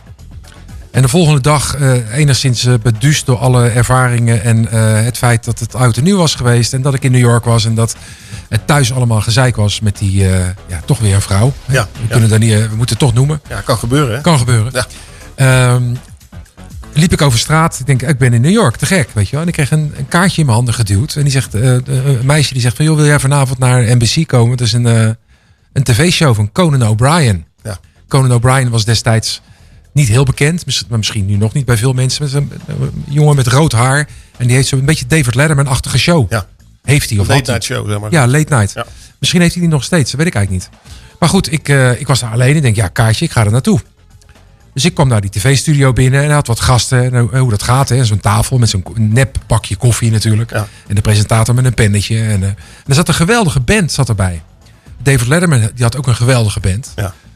En 0.94 1.02
de 1.02 1.08
volgende 1.08 1.40
dag 1.40 1.76
eh, 1.76 2.16
enigszins 2.18 2.64
eh, 2.64 2.74
beduust 2.82 3.26
door 3.26 3.38
alle 3.38 3.68
ervaringen 3.68 4.42
en 4.42 4.70
eh, 4.70 5.04
het 5.04 5.18
feit 5.18 5.44
dat 5.44 5.58
het 5.58 5.74
oud 5.74 5.96
en 5.96 6.04
nieuw 6.04 6.16
was 6.16 6.34
geweest. 6.34 6.72
En 6.72 6.82
dat 6.82 6.94
ik 6.94 7.02
in 7.02 7.12
New 7.12 7.20
York 7.20 7.44
was 7.44 7.64
en 7.64 7.74
dat 7.74 7.96
het 8.48 8.66
thuis 8.66 8.92
allemaal 8.92 9.20
gezeik 9.20 9.56
was 9.56 9.80
met 9.80 9.98
die, 9.98 10.22
ja, 10.66 10.80
toch 10.84 10.98
weer 10.98 11.14
een 11.14 11.20
vrouw. 11.20 11.52
Ja, 11.64 11.88
we, 11.92 12.00
ja. 12.00 12.08
kunnen 12.08 12.28
dat 12.28 12.38
niet, 12.38 12.52
we 12.52 12.76
moeten 12.76 12.96
het 12.96 12.98
toch 12.98 13.14
noemen. 13.14 13.40
Ja, 13.48 13.60
kan 13.60 13.78
gebeuren. 13.78 14.14
Hè? 14.14 14.20
Kan 14.20 14.38
gebeuren. 14.38 14.72
Ja. 14.72 14.86
Ehm, 15.34 15.82
liep 16.92 17.12
ik 17.12 17.22
over 17.22 17.38
straat. 17.38 17.78
Ik 17.80 17.86
denk, 17.86 18.02
ik 18.02 18.18
ben 18.18 18.32
in 18.32 18.40
New 18.40 18.52
York, 18.52 18.76
te 18.76 18.86
gek, 18.86 19.08
weet 19.12 19.24
je 19.24 19.32
wel. 19.32 19.40
En 19.40 19.48
ik 19.48 19.54
kreeg 19.54 19.70
een, 19.70 19.92
een 19.96 20.08
kaartje 20.08 20.40
in 20.40 20.44
mijn 20.46 20.56
handen 20.56 20.74
geduwd. 20.74 21.14
En 21.14 21.22
die 21.22 21.32
zegt, 21.32 21.54
een 21.54 22.20
meisje 22.22 22.52
die 22.52 22.62
zegt 22.62 22.76
van, 22.76 22.84
joh, 22.84 22.96
wil 22.96 23.06
jij 23.06 23.20
vanavond 23.20 23.58
naar 23.58 23.96
NBC 23.96 24.26
komen? 24.26 24.50
Het 24.50 24.60
is 24.60 24.72
een, 24.72 24.84
een 25.72 25.82
tv-show 25.82 26.34
van 26.34 26.52
Conan 26.52 26.88
O'Brien. 26.88 27.46
Ja. 27.62 27.78
Conan 28.08 28.32
O'Brien 28.32 28.70
was 28.70 28.84
destijds 28.84 29.40
niet 29.94 30.08
heel 30.08 30.24
bekend, 30.24 30.64
maar 30.88 30.98
misschien 30.98 31.26
nu 31.26 31.36
nog 31.36 31.52
niet 31.52 31.64
bij 31.64 31.76
veel 31.76 31.92
mensen. 31.92 32.22
Met 32.22 32.32
een, 32.32 32.50
een 32.66 33.04
jongen 33.08 33.36
met 33.36 33.46
rood 33.46 33.72
haar. 33.72 34.08
En 34.36 34.46
die 34.46 34.56
heeft 34.56 34.68
zo'n 34.68 34.84
beetje 34.84 35.06
David 35.06 35.34
Letterman-achtige 35.34 35.98
show. 35.98 36.30
Ja. 36.32 36.46
Heeft 36.82 37.10
hij 37.10 37.18
of 37.18 37.26
Late 37.28 37.50
night 37.50 37.64
show, 37.64 37.88
zeg 37.90 38.00
maar. 38.00 38.12
Ja, 38.12 38.26
late 38.26 38.54
night. 38.54 38.72
Ja. 38.74 38.86
Misschien 39.18 39.40
heeft 39.40 39.52
hij 39.54 39.62
die 39.62 39.72
nog 39.72 39.84
steeds, 39.84 40.10
dat 40.10 40.18
weet 40.20 40.28
ik 40.28 40.34
eigenlijk 40.34 40.64
niet. 40.70 40.78
Maar 41.18 41.28
goed, 41.28 41.52
ik, 41.52 41.68
eh, 41.68 42.00
ik 42.00 42.06
was 42.06 42.20
daar 42.20 42.30
alleen 42.32 42.56
en 42.56 42.62
denk, 42.62 42.76
ja, 42.76 42.88
kaartje, 42.88 43.24
ik 43.24 43.30
ga 43.30 43.44
er 43.44 43.50
naartoe. 43.52 43.80
Dus 44.74 44.84
ik 44.84 44.94
kwam 44.94 45.08
naar 45.08 45.20
die 45.20 45.30
tv-studio 45.30 45.92
binnen 45.92 46.20
en 46.20 46.26
hij 46.26 46.34
had 46.34 46.46
wat 46.46 46.60
gasten. 46.60 47.12
En 47.12 47.20
hoe- 47.20 47.38
hoe 47.38 47.50
dat 47.50 47.62
gaat, 47.62 47.88
hè. 47.88 48.04
Zo'n 48.04 48.20
tafel 48.20 48.58
met 48.58 48.68
zo'n 48.68 48.84
nep 48.96 49.36
bakje 49.46 49.76
koffie 49.76 50.10
natuurlijk. 50.10 50.50
En 50.86 50.94
de 50.94 51.00
presentator 51.00 51.54
met 51.54 51.64
een 51.64 51.74
pennetje. 51.74 52.16
En, 52.18 52.42
eh, 52.42 52.48
en 52.48 52.56
er 52.86 52.94
zat 52.94 53.08
een 53.08 53.14
geweldige 53.14 53.60
band 53.60 53.92
zat 53.92 54.08
erbij. 54.08 54.42
David 55.02 55.26
Letterman 55.26 55.60
die 55.74 55.82
had 55.84 55.96
ook 55.96 56.06
een 56.06 56.14
geweldige 56.16 56.60
band. 56.60 56.92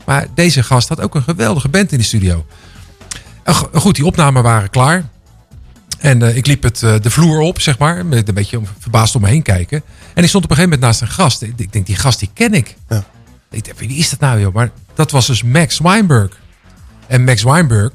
Maar 0.09 0.27
deze 0.35 0.63
gast 0.63 0.89
had 0.89 1.01
ook 1.01 1.15
een 1.15 1.23
geweldige 1.23 1.69
band 1.69 1.93
in 1.93 1.99
de 1.99 2.05
studio. 2.05 2.47
En 3.43 3.55
goed, 3.55 3.95
die 3.95 4.05
opnamen 4.05 4.43
waren 4.43 4.71
klaar. 4.71 5.09
En 5.99 6.23
eh, 6.23 6.37
ik 6.37 6.47
liep 6.47 6.63
het, 6.63 6.83
eh, 6.83 7.01
de 7.01 7.11
vloer 7.11 7.41
op, 7.41 7.61
zeg 7.61 7.79
maar. 7.79 8.07
Met 8.07 8.29
een 8.29 8.35
beetje 8.35 8.61
verbaasd 8.79 9.15
om 9.15 9.21
me 9.21 9.29
heen 9.29 9.43
kijken. 9.43 9.83
En 10.15 10.23
ik 10.23 10.29
stond 10.29 10.45
op 10.45 10.51
een 10.51 10.57
gegeven 10.57 10.79
moment 10.79 10.81
naast 10.81 11.01
een 11.01 11.17
gast. 11.17 11.43
Ik 11.43 11.73
denk, 11.73 11.87
die 11.87 11.97
gast 11.97 12.19
die 12.19 12.31
ken 12.35 12.55
ik. 12.55 12.77
Ik 13.51 13.65
dacht, 13.65 13.79
wie 13.79 13.97
is 13.97 14.11
dat 14.11 14.21
nou 14.21 14.41
joh? 14.41 14.55
Maar 14.55 14.71
dat 14.95 15.11
was 15.11 15.27
dus 15.27 15.43
Max 15.43 15.79
Weinberg. 15.79 16.39
En 17.07 17.25
Max 17.25 17.43
Weinberg, 17.43 17.93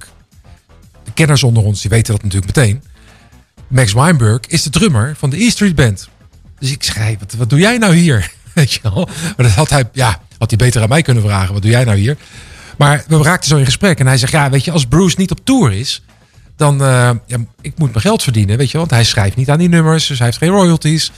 de 1.03 1.11
kenners 1.13 1.43
onder 1.43 1.63
ons, 1.63 1.81
die 1.81 1.89
weten 1.89 2.13
dat 2.13 2.23
natuurlijk 2.23 2.55
meteen. 2.55 2.83
Max 3.67 3.93
Weinberg 3.93 4.39
is 4.47 4.63
de 4.63 4.69
drummer 4.69 5.15
van 5.17 5.29
de 5.29 5.43
E 5.43 5.49
Street 5.49 5.75
Band. 5.75 6.09
Dus 6.59 6.71
ik 6.71 6.83
schrijf, 6.83 7.19
wat, 7.19 7.33
wat 7.33 7.49
doe 7.49 7.59
jij 7.59 7.77
nou 7.77 7.95
hier? 7.95 8.31
Weet 8.63 8.73
je 8.73 8.79
wel? 8.83 9.09
Maar 9.37 9.45
dat 9.45 9.51
had 9.55 9.69
hij, 9.69 9.83
ja, 9.93 10.21
had 10.37 10.49
hij 10.49 10.57
beter 10.57 10.81
aan 10.81 10.89
mij 10.89 11.01
kunnen 11.01 11.23
vragen. 11.23 11.53
Wat 11.53 11.61
doe 11.61 11.71
jij 11.71 11.83
nou 11.83 11.97
hier? 11.97 12.17
Maar 12.77 13.03
we 13.07 13.23
raakten 13.23 13.49
zo 13.49 13.57
in 13.57 13.65
gesprek. 13.65 13.99
En 13.99 14.07
hij 14.07 14.17
zegt, 14.17 14.31
ja, 14.31 14.49
weet 14.49 14.65
je, 14.65 14.71
als 14.71 14.85
Bruce 14.85 15.15
niet 15.19 15.31
op 15.31 15.39
tour 15.43 15.71
is... 15.71 16.03
dan, 16.55 16.81
eh, 16.81 17.09
ja, 17.25 17.37
ik 17.61 17.77
moet 17.77 17.89
mijn 17.89 18.01
geld 18.01 18.23
verdienen, 18.23 18.57
weet 18.57 18.71
je. 18.71 18.77
Want 18.77 18.91
hij 18.91 19.03
schrijft 19.03 19.35
niet 19.35 19.49
aan 19.49 19.57
die 19.57 19.69
nummers, 19.69 20.07
dus 20.07 20.17
hij 20.17 20.27
heeft 20.27 20.37
geen 20.37 20.49
royalties. 20.49 21.11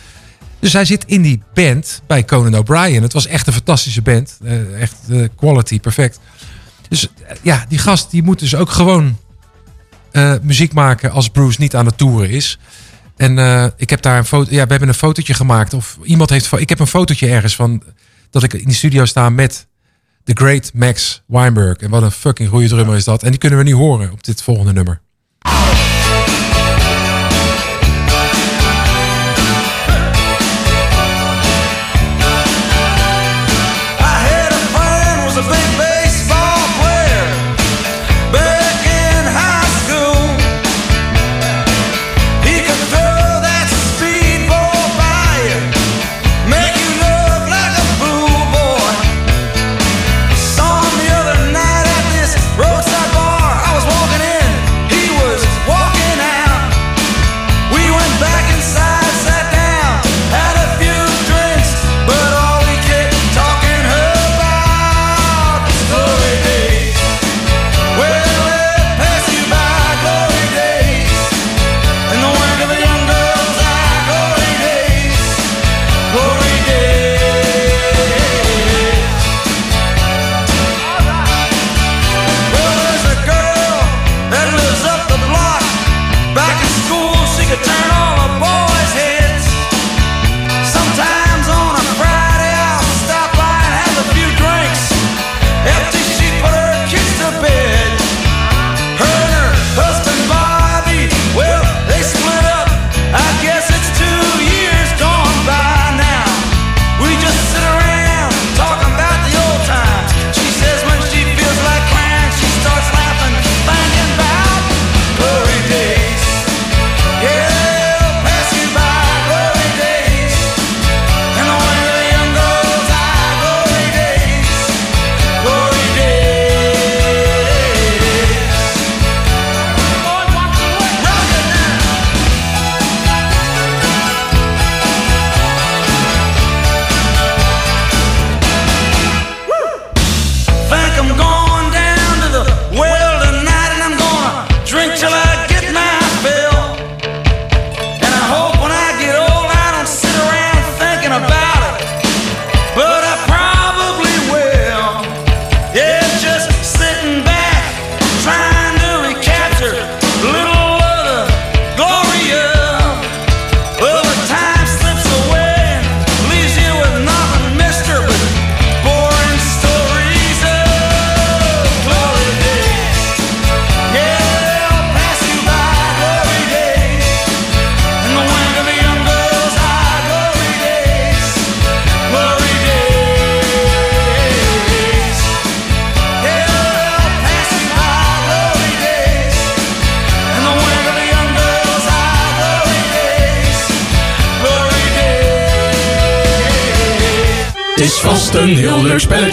Dus 0.60 0.74
hij 0.74 0.86
zit 0.86 1.06
in 1.06 1.22
die 1.22 1.42
band 1.54 2.02
bij 2.08 2.26
Conan 2.26 2.58
O'Brien. 2.58 3.02
Het 3.02 3.14
was 3.14 3.28
echt 3.28 3.48
een 3.48 3.54
fantastische 3.54 4.02
band. 4.02 4.38
Eh, 4.44 4.82
echt 4.82 4.96
eh, 5.10 5.28
quality, 5.36 5.80
perfect. 5.80 6.20
Dus 6.90 7.08
ja, 7.42 7.66
die 7.70 7.78
gast 7.78 8.12
die 8.12 8.24
moet 8.24 8.40
dus 8.40 8.56
ook 8.56 8.70
gewoon 8.70 9.18
muziek 10.42 10.74
maken 10.74 11.12
als 11.12 11.30
Bruce 11.30 11.62
niet 11.62 11.76
aan 11.76 11.86
het 11.86 11.98
toeren 11.98 12.30
is. 12.30 12.60
En 13.16 13.40
eh, 13.40 13.66
ik 13.78 13.90
heb 13.90 14.02
daar 14.02 14.18
een 14.18 14.26
foto. 14.26 14.52
Ja, 14.52 14.64
we 14.64 14.70
hebben 14.70 14.88
een 14.88 14.94
fotootje 14.94 15.34
gemaakt. 15.34 15.74
Of 15.74 15.98
iemand 16.04 16.30
heeft. 16.30 16.52
Ik 16.52 16.70
heb 16.70 16.80
een 16.80 16.88
fotootje 16.88 17.28
ergens 17.28 17.56
van. 17.56 17.84
Dat 18.30 18.44
ik 18.44 18.54
in 18.54 18.68
de 18.68 18.74
studio 18.74 19.06
sta 19.06 19.30
met. 19.30 19.68
The 20.24 20.34
Great 20.34 20.72
Max 20.74 21.24
Weinberg. 21.26 21.78
En 21.78 21.90
wat 21.90 22.04
een 22.04 22.12
fucking 22.12 22.50
goede 22.50 22.68
drummer 22.68 22.96
is 22.96 23.04
dat. 23.04 23.24
En 23.24 23.30
die 23.30 23.40
kunnen 23.40 23.60
we 23.60 23.66
nu 23.66 23.74
horen 23.74 24.12
op 24.12 24.24
dit 24.24 24.42
volgende 24.42 24.74
nummer. 24.74 25.02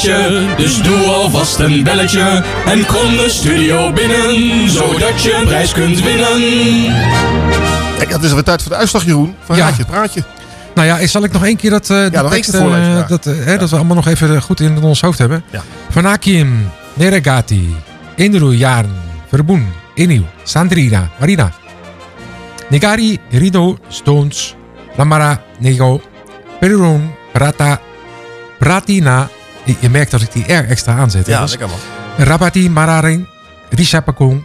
Spelletje, 0.02 0.56
dus 0.56 0.82
doe 0.82 0.98
alvast 0.98 1.58
een 1.58 1.82
belletje. 1.82 2.44
En 2.66 2.86
kom 2.86 3.16
de 3.16 3.26
studio 3.28 3.92
binnen, 3.92 4.68
zodat 4.70 5.22
je 5.22 5.34
een 5.34 5.44
prijs 5.46 5.72
kunt 5.72 6.02
winnen. 6.02 6.40
Kijk, 7.98 8.12
het 8.12 8.22
is 8.22 8.28
alweer 8.28 8.44
tijd 8.44 8.62
voor 8.62 8.70
de 8.70 8.76
uitslag, 8.76 9.04
Jeroen. 9.04 9.34
Van 9.44 9.56
Ja. 9.56 9.62
Raadje 9.62 9.82
het 9.82 9.90
Praatje. 9.90 10.22
Nou 10.74 10.86
ja, 10.86 11.06
zal 11.06 11.24
ik 11.24 11.32
nog 11.32 11.44
één 11.44 11.56
keer 11.56 11.70
dat, 11.70 11.90
eh 11.90 12.02
één 12.02 12.30
tekst, 12.30 12.56
voorlezen, 12.56 12.92
eh, 12.92 12.98
ja. 12.98 13.06
dat, 13.08 13.26
eh, 13.26 13.34
hè, 13.44 13.58
dat 13.58 13.70
we 13.70 13.76
allemaal 13.76 13.96
nog 13.96 14.06
even 14.06 14.42
goed 14.42 14.60
in 14.60 14.82
ons 14.82 15.00
hoofd 15.00 15.18
hebben. 15.18 15.42
Ja. 15.50 15.62
Vanakim, 15.90 16.70
Neregati, 16.94 17.76
Indru 18.16 18.54
Jaren, 18.54 18.96
Verbun, 19.28 19.66
Inu, 19.94 20.24
Sandrina, 20.42 21.10
Marina. 21.18 21.52
Negari, 22.68 23.18
Rido, 23.30 23.78
Stones, 23.88 24.54
Lamara, 24.96 25.42
Nego, 25.58 26.00
Peruron, 26.60 27.10
Prata, 27.32 27.80
Pratina. 28.58 29.28
Je- 29.64 29.88
merkt 29.90 30.10
dat 30.10 30.20
ik 30.20 30.32
die 30.32 30.52
R 30.52 30.68
extra 30.68 30.96
aanzet. 30.96 31.26
Ja, 31.26 31.44
lekker 31.44 31.68
man. 31.68 32.26
Rabati, 32.26 32.70
Mararin, 32.70 33.26
Rishapakong, 33.70 34.44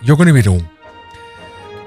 Jogonimidong. 0.00 0.62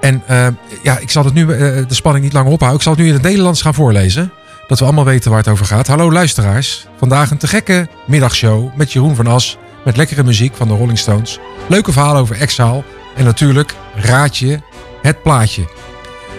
En 0.00 0.22
eh, 0.26 0.46
ja, 0.82 0.98
ik 0.98 1.10
zal 1.10 1.24
het 1.24 1.34
nu 1.34 1.42
eh, 1.52 1.58
de 1.88 1.94
spanning 1.94 2.24
niet 2.24 2.32
langer 2.32 2.52
ophouden. 2.52 2.78
Ik 2.78 2.84
zal 2.84 2.92
het 2.92 3.02
nu 3.02 3.08
in 3.08 3.14
het 3.14 3.22
Nederlands 3.22 3.62
gaan 3.62 3.74
voorlezen. 3.74 4.32
Dat 4.68 4.78
we 4.78 4.84
allemaal 4.84 5.04
weten 5.04 5.30
waar 5.30 5.38
het 5.40 5.48
over 5.48 5.66
gaat. 5.66 5.86
Hallo 5.86 6.12
luisteraars. 6.12 6.86
Vandaag 6.98 7.30
een 7.30 7.36
te 7.36 7.46
gekke 7.46 7.88
middagshow 8.06 8.74
met 8.76 8.92
Jeroen 8.92 9.14
van 9.16 9.26
As, 9.26 9.58
Met 9.84 9.96
lekkere 9.96 10.22
muziek 10.22 10.54
van 10.56 10.68
de 10.68 10.74
Rolling 10.74 10.98
Stones. 10.98 11.38
Leuke 11.68 11.92
verhalen 11.92 12.20
over 12.20 12.36
Exile. 12.40 12.82
En 13.16 13.24
natuurlijk 13.24 13.74
raad 13.94 14.36
je 14.36 14.58
het 15.02 15.22
plaatje. 15.22 15.64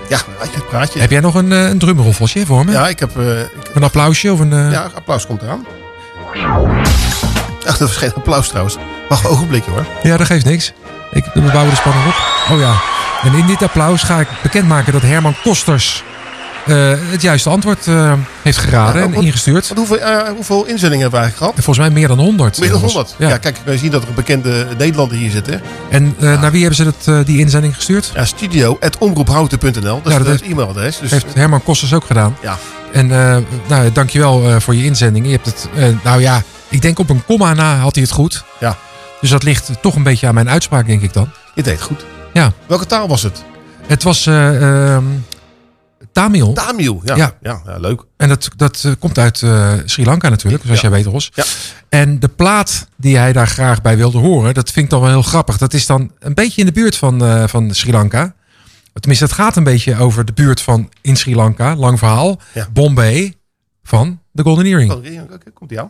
Ja, 0.09 0.18
het 0.39 0.68
praatje. 0.70 0.99
Heb 0.99 1.11
jij 1.11 1.20
nog 1.20 1.36
een, 1.36 1.51
eh, 1.51 1.70
een 1.70 1.78
drumroffeltje 1.80 2.45
voor 2.45 2.66
me? 2.66 2.72
Ja, 2.72 2.88
ik 2.88 2.99
heb... 2.99 3.09
ik- 3.18 3.49
Een 3.74 3.84
applausje 3.84 4.32
of 4.34 4.39
een... 4.39 4.49
ja, 4.72 4.89
applaus 4.95 5.26
komt 5.28 5.41
eraan. 5.41 5.66
Ach, 7.67 7.77
dat 7.77 7.88
was 7.88 7.97
geen 7.97 8.13
applaus 8.13 8.47
trouwens. 8.47 8.77
Wacht 9.09 9.23
een 9.23 9.29
ogenblikje 9.29 9.71
hoor. 9.71 9.86
Ja, 10.03 10.17
dat 10.17 10.27
geeft 10.27 10.45
niks. 10.45 10.73
Ik 11.11 11.25
we 11.33 11.39
bouwen 11.41 11.69
de 11.69 11.75
spanning 11.75 12.05
op. 12.05 12.13
Oh 12.51 12.59
ja. 12.59 12.73
En 13.23 13.33
in 13.33 13.45
dit 13.45 13.61
applaus 13.61 14.03
ga 14.03 14.19
ik 14.19 14.27
bekendmaken 14.43 14.93
dat 14.93 15.01
Herman 15.01 15.36
Kosters 15.43 16.03
eh, 16.65 16.75
het 17.11 17.21
juiste 17.21 17.49
antwoord 17.49 17.88
eh, 17.88 18.13
heeft 18.41 18.57
geraden 18.57 19.01
Ja, 19.01 19.07
en 19.07 19.13
wat- 19.13 19.23
ingestuurd. 19.23 19.71
Hoeveel, 19.75 19.97
eh, 19.99 20.27
hoeveel 20.36 20.65
inzendingen 20.65 21.01
hebben 21.01 21.19
we 21.19 21.25
eigenlijk 21.25 21.38
gehad? 21.38 21.55
En 21.55 21.63
volgens 21.63 21.86
mij 21.88 21.95
meer 21.95 22.07
dan 22.07 22.19
100. 22.19 22.59
Meer 22.59 22.69
dan 22.69 22.79
zelfs. 22.79 22.93
100. 22.93 23.15
Ja. 23.19 23.27
Ja. 23.29 23.38
kijk, 23.38 23.57
wij 23.65 23.77
zien 23.77 23.91
dat 23.91 24.01
er 24.01 24.07
een 24.07 24.13
bekende 24.15 24.67
Nederlander 24.77 25.17
hier 25.17 25.31
zit. 25.31 25.45
Hè? 25.47 25.55
En 25.89 26.15
naar 26.19 26.51
wie 26.51 26.59
hebben 26.65 26.75
ze 26.75 26.83
dat, 27.03 27.25
die 27.25 27.39
inzending 27.39 27.75
gestuurd? 27.75 28.11
Ja, 28.15 28.25
studio.omroephouten.nl. 28.25 29.71
Dat 29.81 30.05
is 30.05 30.11
Ja, 30.11 30.17
dat 30.17 30.27
het 30.27 30.39
heeft- 30.39 30.51
e-mailadres. 30.51 30.99
Dus, 30.99 31.11
heeft 31.11 31.25
Herman 31.33 31.63
Kosters 31.63 31.93
ook 31.93 32.05
gedaan. 32.05 32.38
Ja. 32.41 32.57
En 32.96 33.12
eh 33.12 33.38
nou, 33.68 33.91
dankjewel 33.91 34.50
eh 34.50 34.60
voor 34.60 34.76
je 34.76 34.84
inzending. 34.84 35.26
Je 35.26 35.32
hebt 35.32 35.46
het, 35.46 35.70
eh, 35.76 35.88
nou 36.04 36.22
ja, 36.22 36.43
ik 36.70 36.82
denk 36.82 37.00
op 37.00 37.10
een 37.10 37.26
komma 37.26 37.54
na 37.54 37.78
had 37.78 37.96
hij 37.96 38.04
het 38.04 38.14
goed. 38.14 38.43
Ja. 38.60 38.78
Dus 39.22 39.30
dat 39.30 39.43
ligt 39.43 39.72
toch 39.82 39.96
een 39.96 40.04
beetje 40.04 40.28
aan 40.28 40.34
mijn 40.34 40.50
uitspraak, 40.50 40.86
denk 40.86 41.02
ik 41.02 41.14
dan. 41.14 41.30
Je 41.56 41.64
deed 41.64 41.82
goed. 41.82 42.06
Ja. 42.34 42.52
Welke 42.68 42.86
taal 42.86 43.08
was 43.08 43.24
het? 43.24 43.43
Het 43.88 44.04
was 44.04 44.26
eh, 44.26 44.93
ehm, 44.93 45.04
Tamil. 46.12 46.54
Tamil, 46.54 47.02
ja. 47.04 47.16
Ja. 47.16 47.34
Ja, 47.41 47.62
ja, 47.66 47.78
leuk. 47.78 48.04
En 48.18 48.30
dat, 48.30 48.50
dat 48.56 48.88
komt 49.00 49.20
uit 49.20 49.38
Sri 49.86 50.06
Lanka 50.06 50.30
natuurlijk, 50.30 50.64
zoals 50.64 50.82
jij 50.82 50.89
weet, 50.89 51.06
Ros. 51.06 51.32
Ja. 51.34 51.43
En 51.89 52.20
de 52.20 52.28
plaat 52.28 52.88
die 52.98 53.18
hij 53.18 53.34
daar 53.34 53.48
graag 53.48 53.82
bij 53.82 53.98
wilde 53.98 54.18
horen, 54.18 54.54
dat 54.54 54.72
vind 54.72 54.86
ik 54.86 54.91
dan 54.91 55.02
wel 55.02 55.10
heel 55.10 55.22
grappig. 55.22 55.58
Dat 55.58 55.74
is 55.74 55.86
dan 55.86 56.12
een 56.20 56.34
beetje 56.34 56.62
in 56.62 56.68
de 56.68 56.74
buurt 56.74 56.96
van, 56.96 57.50
van 57.50 57.74
Sri 57.74 57.91
Lanka. 57.91 58.34
Tenminste, 59.00 59.26
het 59.26 59.34
gaat 59.34 59.56
een 59.56 59.64
beetje 59.64 59.96
over 59.98 60.26
de 60.26 60.34
buurt 60.34 60.62
van 60.62 60.89
in 61.02 61.16
Sri 61.16 61.36
Lanka. 61.36 61.76
Lang 61.76 62.00
verhaal. 62.00 62.39
Ja. 62.54 62.68
Bombay 62.74 63.34
van 63.84 64.22
de 64.32 64.43
Golden 64.43 64.66
Earring. 64.66 64.91
Oh, 64.91 65.06
ja, 65.06 65.24
oké, 65.24 65.52
komt 65.52 65.70
jou. 65.70 65.89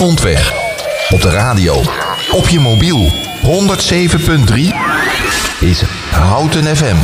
Grondweg. 0.00 0.52
Op 1.08 1.22
de 1.22 1.30
radio. 1.30 1.82
Op 2.30 2.48
je 2.48 2.60
mobiel. 2.60 3.12
107.3 3.42 4.58
is 5.60 5.82
Houten 6.10 6.76
FM. 6.76 6.96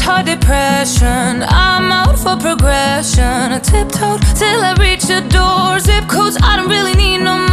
Heart 0.00 0.26
depression. 0.26 1.42
I'm 1.42 1.92
out 1.92 2.18
for 2.18 2.36
progression. 2.36 3.52
I 3.52 3.58
tiptoed 3.58 4.22
till 4.36 4.60
I 4.60 4.74
reached 4.78 5.06
the 5.06 5.20
door. 5.28 5.78
Zip 5.78 6.08
codes 6.08 6.36
I 6.42 6.56
don't 6.56 6.68
really 6.68 6.94
need 6.94 7.22
no 7.22 7.49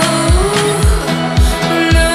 no. 1.93 2.09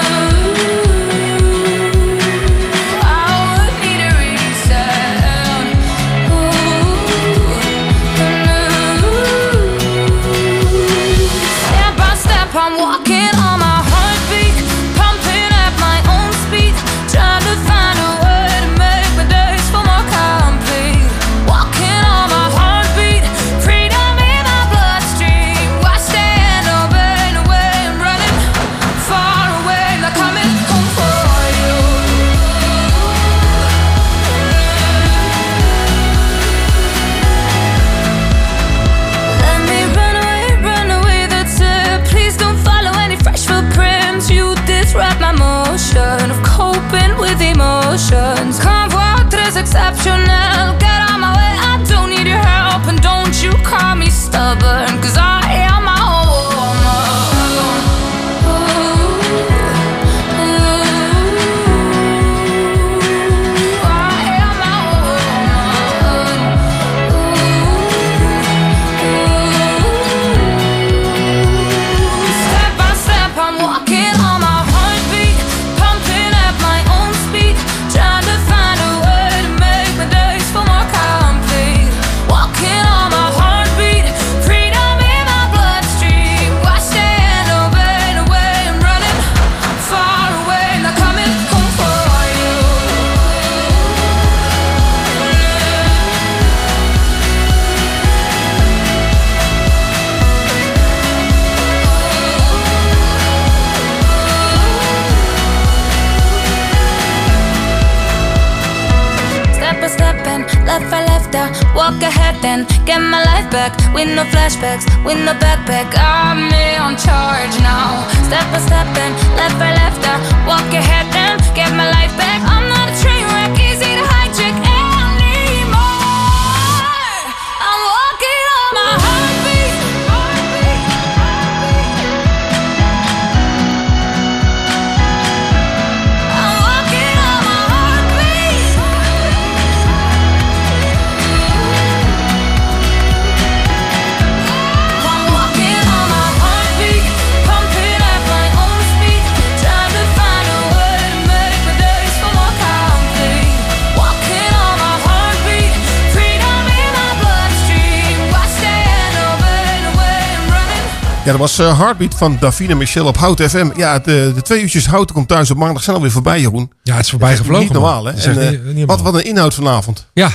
Ja, 161.24 161.30
dat 161.30 161.40
was 161.40 161.58
eh, 161.58 161.78
Heartbeat 161.78 162.14
van 162.14 162.36
Davine 162.40 162.74
Michel 162.74 163.06
op 163.06 163.16
Hout 163.16 163.42
FM. 163.42 163.70
Ja, 163.76 163.98
de, 163.98 164.32
de 164.34 164.42
twee 164.42 164.60
uurtjes 164.62 164.86
Houten 164.86 165.14
komt 165.14 165.28
thuis 165.28 165.50
op 165.50 165.56
maandag 165.56 165.82
zijn 165.82 165.96
alweer 165.96 166.10
voorbij, 166.10 166.40
Jeroen. 166.40 166.72
Ja, 166.86 166.94
het 166.94 167.04
is 167.04 167.10
voorbij 167.10 167.36
gevlogen. 167.36 167.62
Niet 167.62 167.72
normaal, 167.72 168.04
hè? 168.04 168.12
En, 168.12 168.40
eh, 168.40 168.50
niet- 168.50 168.64
niet 168.64 168.86
wat, 168.86 168.96
normaal. 168.96 169.12
wat 169.12 169.14
een 169.14 169.28
inhoud 169.28 169.54
vanavond. 169.54 170.06
Ja, 170.12 170.30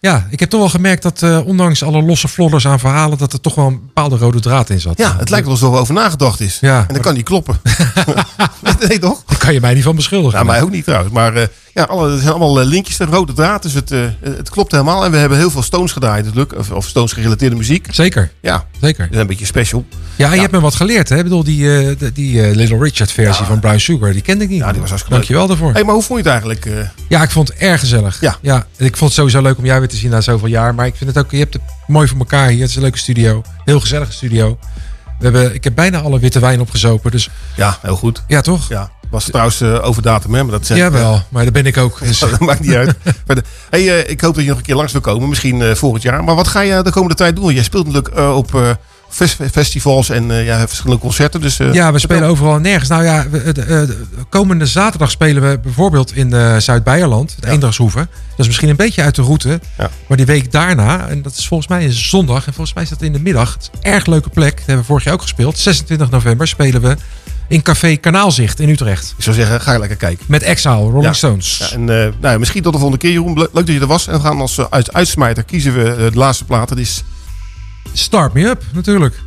ja, 0.00 0.26
ik 0.30 0.40
heb 0.40 0.50
toch 0.50 0.60
wel 0.60 0.68
gemerkt 0.68 1.02
dat 1.02 1.22
eh, 1.22 1.46
ondanks 1.46 1.82
alle 1.82 2.02
losse 2.02 2.28
flodders 2.28 2.66
aan 2.66 2.78
verhalen... 2.78 3.18
dat 3.18 3.32
er 3.32 3.40
toch 3.40 3.54
wel 3.54 3.66
een 3.66 3.80
bepaalde 3.86 4.16
rode 4.16 4.40
draad 4.40 4.70
in 4.70 4.80
zat. 4.80 4.98
Ja, 4.98 5.16
het 5.18 5.30
lijkt 5.30 5.44
wel 5.46 5.54
alsof 5.54 5.74
er 5.74 5.80
over 5.80 5.94
nagedacht 5.94 6.40
is. 6.40 6.58
Ja. 6.60 6.84
En 6.88 6.94
dat 6.94 7.02
kan 7.02 7.14
niet 7.14 7.24
kloppen. 7.24 7.60
nee, 8.88 8.98
toch? 8.98 9.22
Daar 9.26 9.38
kan 9.38 9.52
je 9.52 9.60
mij 9.60 9.74
niet 9.74 9.82
van 9.82 9.96
beschuldigen. 9.96 10.38
Ja, 10.38 10.44
mij 10.44 10.62
ook 10.62 10.70
niet 10.70 10.84
trouwens. 10.84 11.12
Maar 11.12 11.34
eh, 11.36 11.46
ja, 11.74 11.82
alle, 11.82 12.10
er 12.12 12.18
zijn 12.18 12.30
allemaal 12.30 12.64
linkjes, 12.66 12.96
de 12.96 13.04
rode 13.04 13.32
draad. 13.32 13.62
Dus 13.62 13.72
het, 13.74 13.90
het 14.20 14.50
klopt 14.50 14.72
helemaal. 14.72 15.04
En 15.04 15.10
we 15.10 15.16
hebben 15.16 15.38
heel 15.38 15.50
veel 15.50 15.62
Stones 15.62 15.92
gedraaid 15.92 16.24
natuurlijk. 16.24 16.58
Of, 16.58 16.70
of 16.70 16.86
Stones 16.86 17.12
gerelateerde 17.12 17.56
muziek. 17.56 17.86
Zeker. 17.90 18.32
Ja, 18.40 18.64
Zeker. 18.80 19.04
dat 19.04 19.14
is 19.14 19.20
een 19.20 19.26
beetje 19.26 19.46
special. 19.46 19.84
Ja, 20.16 20.32
je 20.34 20.40
hebt 20.40 20.52
me 20.52 20.60
wat 20.60 20.74
geleerd. 20.74 21.08
Hè? 21.08 21.16
Ik 21.16 21.22
bedoel, 21.22 21.44
die, 21.44 21.96
die 22.12 22.54
Little 22.56 22.78
Richard 22.78 23.12
versie 23.12 23.44
van 23.44 23.60
Brown 23.60 23.78
Sugar, 23.78 24.12
die 24.12 24.22
kende 24.22 24.44
ik 24.44 24.50
niet. 24.50 24.58
Ja, 24.58 24.70
die 24.72 24.80
was 24.80 24.88
hartstikke. 24.88 25.16
Dankjewel 25.18 25.46
daarvoor. 25.46 25.72
Hey, 25.72 25.84
maar 25.92 26.00
hoe 26.00 26.10
vond 26.10 26.24
je 26.24 26.30
het 26.30 26.42
eigenlijk? 26.42 26.66
eh? 26.66 26.88
Ja, 27.08 27.22
ik 27.22 27.30
vond 27.30 27.48
het 27.48 27.56
erg 27.56 27.80
gezellig. 27.80 28.20
Ja. 28.20 28.36
ja. 28.40 28.66
Ik 28.76 28.96
vond 28.96 29.00
het 29.00 29.12
sowieso 29.12 29.42
leuk 29.42 29.58
om 29.58 29.64
jou 29.64 29.78
weer 29.78 29.88
te 29.88 29.96
zien 29.96 30.10
na 30.10 30.20
zoveel 30.20 30.48
jaar. 30.48 30.74
Maar 30.74 30.86
ik 30.86 30.94
vind 30.96 31.14
het 31.14 31.24
ook, 31.24 31.30
je 31.30 31.38
hebt 31.38 31.52
het 31.52 31.62
mooi 31.86 32.08
voor 32.08 32.18
elkaar 32.18 32.48
hier. 32.48 32.60
Het 32.60 32.68
is 32.68 32.76
een 32.76 32.82
leuke 32.82 32.98
studio. 32.98 33.42
Heel 33.64 33.80
gezellige 33.80 34.12
studio. 34.12 34.58
We 35.18 35.24
hebben, 35.24 35.54
ik 35.54 35.64
heb 35.64 35.74
bijna 35.74 36.00
alle 36.00 36.18
witte 36.18 36.40
wijn 36.40 36.60
opgezopen. 36.60 37.10
Dus 37.10 37.30
ja, 37.56 37.78
heel 37.82 37.96
goed. 37.96 38.22
Ja, 38.26 38.40
toch? 38.40 38.68
Ja, 38.68 38.90
was 39.10 39.24
trouwens 39.24 39.60
eh, 39.60 39.84
over 39.84 40.02
datum, 40.02 40.34
hè? 40.34 40.42
Maar 40.42 40.52
dat 40.52 40.66
zeg 40.66 40.76
ik, 40.76 40.82
Jawel, 40.82 41.14
eh, 41.14 41.20
maar 41.28 41.42
daar 41.42 41.52
ben 41.52 41.66
ik 41.66 41.76
ook. 41.76 41.98
Dus. 42.00 42.18
dat 42.30 42.40
maakt 42.40 42.60
niet 42.60 42.74
uit. 42.74 42.94
Hey, 43.70 43.84
ik 44.02 44.20
hoop 44.20 44.34
dat 44.34 44.42
je 44.42 44.48
nog 44.48 44.58
een 44.58 44.64
keer 44.64 44.74
langs 44.74 44.92
wil 44.92 45.00
komen. 45.00 45.28
Misschien 45.28 45.76
volgend 45.76 46.02
jaar. 46.02 46.24
Maar 46.24 46.34
wat 46.34 46.48
ga 46.48 46.60
je 46.60 46.82
de 46.82 46.90
komende 46.90 47.14
tijd 47.14 47.36
doen? 47.36 47.54
Jij 47.54 47.62
speelt 47.62 47.86
natuurlijk 47.86 48.18
op 48.36 48.78
festivals 49.52 50.08
en 50.10 50.30
eh, 50.30 50.44
ja, 50.46 50.66
verschillende 50.68 51.00
concerten. 51.02 51.40
Dus, 51.40 51.58
eh, 51.58 51.72
Ja, 51.72 51.92
we 51.92 51.98
spelen 51.98 52.28
overal 52.28 52.54
en 52.56 52.62
nergens. 52.62 52.88
Nou 52.88 53.04
ja, 53.04 53.26
we, 53.30 53.38
eh, 53.38 53.54
de, 53.54 53.62
de 53.86 54.04
komende 54.28 54.66
zaterdag 54.66 55.10
spelen 55.10 55.50
we 55.50 55.58
bijvoorbeeld 55.58 56.16
in 56.16 56.60
Zuid-Beierland, 56.60 57.34
het 57.40 57.44
Eendragshoeve. 57.44 57.98
Dat 58.30 58.38
is 58.40 58.46
misschien 58.46 58.68
een 58.68 58.76
beetje 58.76 59.02
uit 59.02 59.14
de 59.14 59.22
route. 59.22 59.60
Maar 60.06 60.16
die 60.16 60.26
week 60.26 60.52
daarna, 60.52 61.08
en 61.08 61.22
dat 61.22 61.36
is 61.36 61.46
volgens 61.48 61.68
mij 61.68 61.84
een 61.84 61.92
zondag, 61.92 62.46
en 62.46 62.52
volgens 62.52 62.74
mij 62.74 62.82
is 62.84 62.88
dat 62.90 63.02
in 63.02 63.12
de 63.12 63.20
middag. 63.20 63.52
Het 63.52 63.62
is 63.62 63.68
een 63.82 63.92
erg 63.92 64.06
leuke 64.06 64.28
plek. 64.28 64.50
Dat 64.56 64.66
hebben 64.66 64.78
we 64.78 64.84
vorig 64.84 65.04
jaar 65.04 65.14
ook 65.14 65.22
gespeeld. 65.22 65.58
26 65.58 66.10
november 66.10 66.48
spelen 66.48 66.80
we 66.80 66.96
in 67.48 67.62
Café 67.62 67.96
Kanaalzicht 67.96 68.60
in 68.60 68.68
Utrecht. 68.68 69.14
Ik 69.16 69.22
zou 69.24 69.36
zeggen, 69.36 69.60
ga 69.60 69.72
je 69.72 69.78
lekker 69.78 69.96
kijken. 69.96 70.24
Met 70.28 70.42
Exile, 70.42 70.74
Rolling 70.74 71.04
Ja. 71.04 71.12
Stones. 71.12 71.58
Ja, 71.58 71.70
en 71.70 71.84
nou, 71.84 72.12
ja, 72.22 72.38
misschien 72.38 72.62
tot 72.62 72.72
de 72.72 72.78
volgende 72.78 73.02
keer, 73.06 73.12
Jeroen. 73.12 73.34
Le- 73.38 73.48
Leuk 73.52 73.66
dat 73.66 73.74
je 73.74 73.80
er 73.80 73.86
was. 73.86 74.06
En 74.06 74.12
we 74.14 74.20
gaan 74.20 74.40
als 74.40 74.60
uit, 74.70 74.92
uitsmijter 74.92 75.42
kiezen 75.44 75.74
we 75.74 76.10
de 76.10 76.18
laatste 76.18 76.44
plaat. 76.44 76.68
Dat 76.68 76.78
is 76.78 77.02
Start 77.92 78.32
Me 78.32 78.50
Up, 78.50 78.62
natuurlijk. 78.74 79.20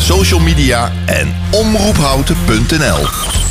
Social 0.00 0.40
media 0.40 0.92
en 1.06 1.34
omroephouten.nl. 1.50 3.19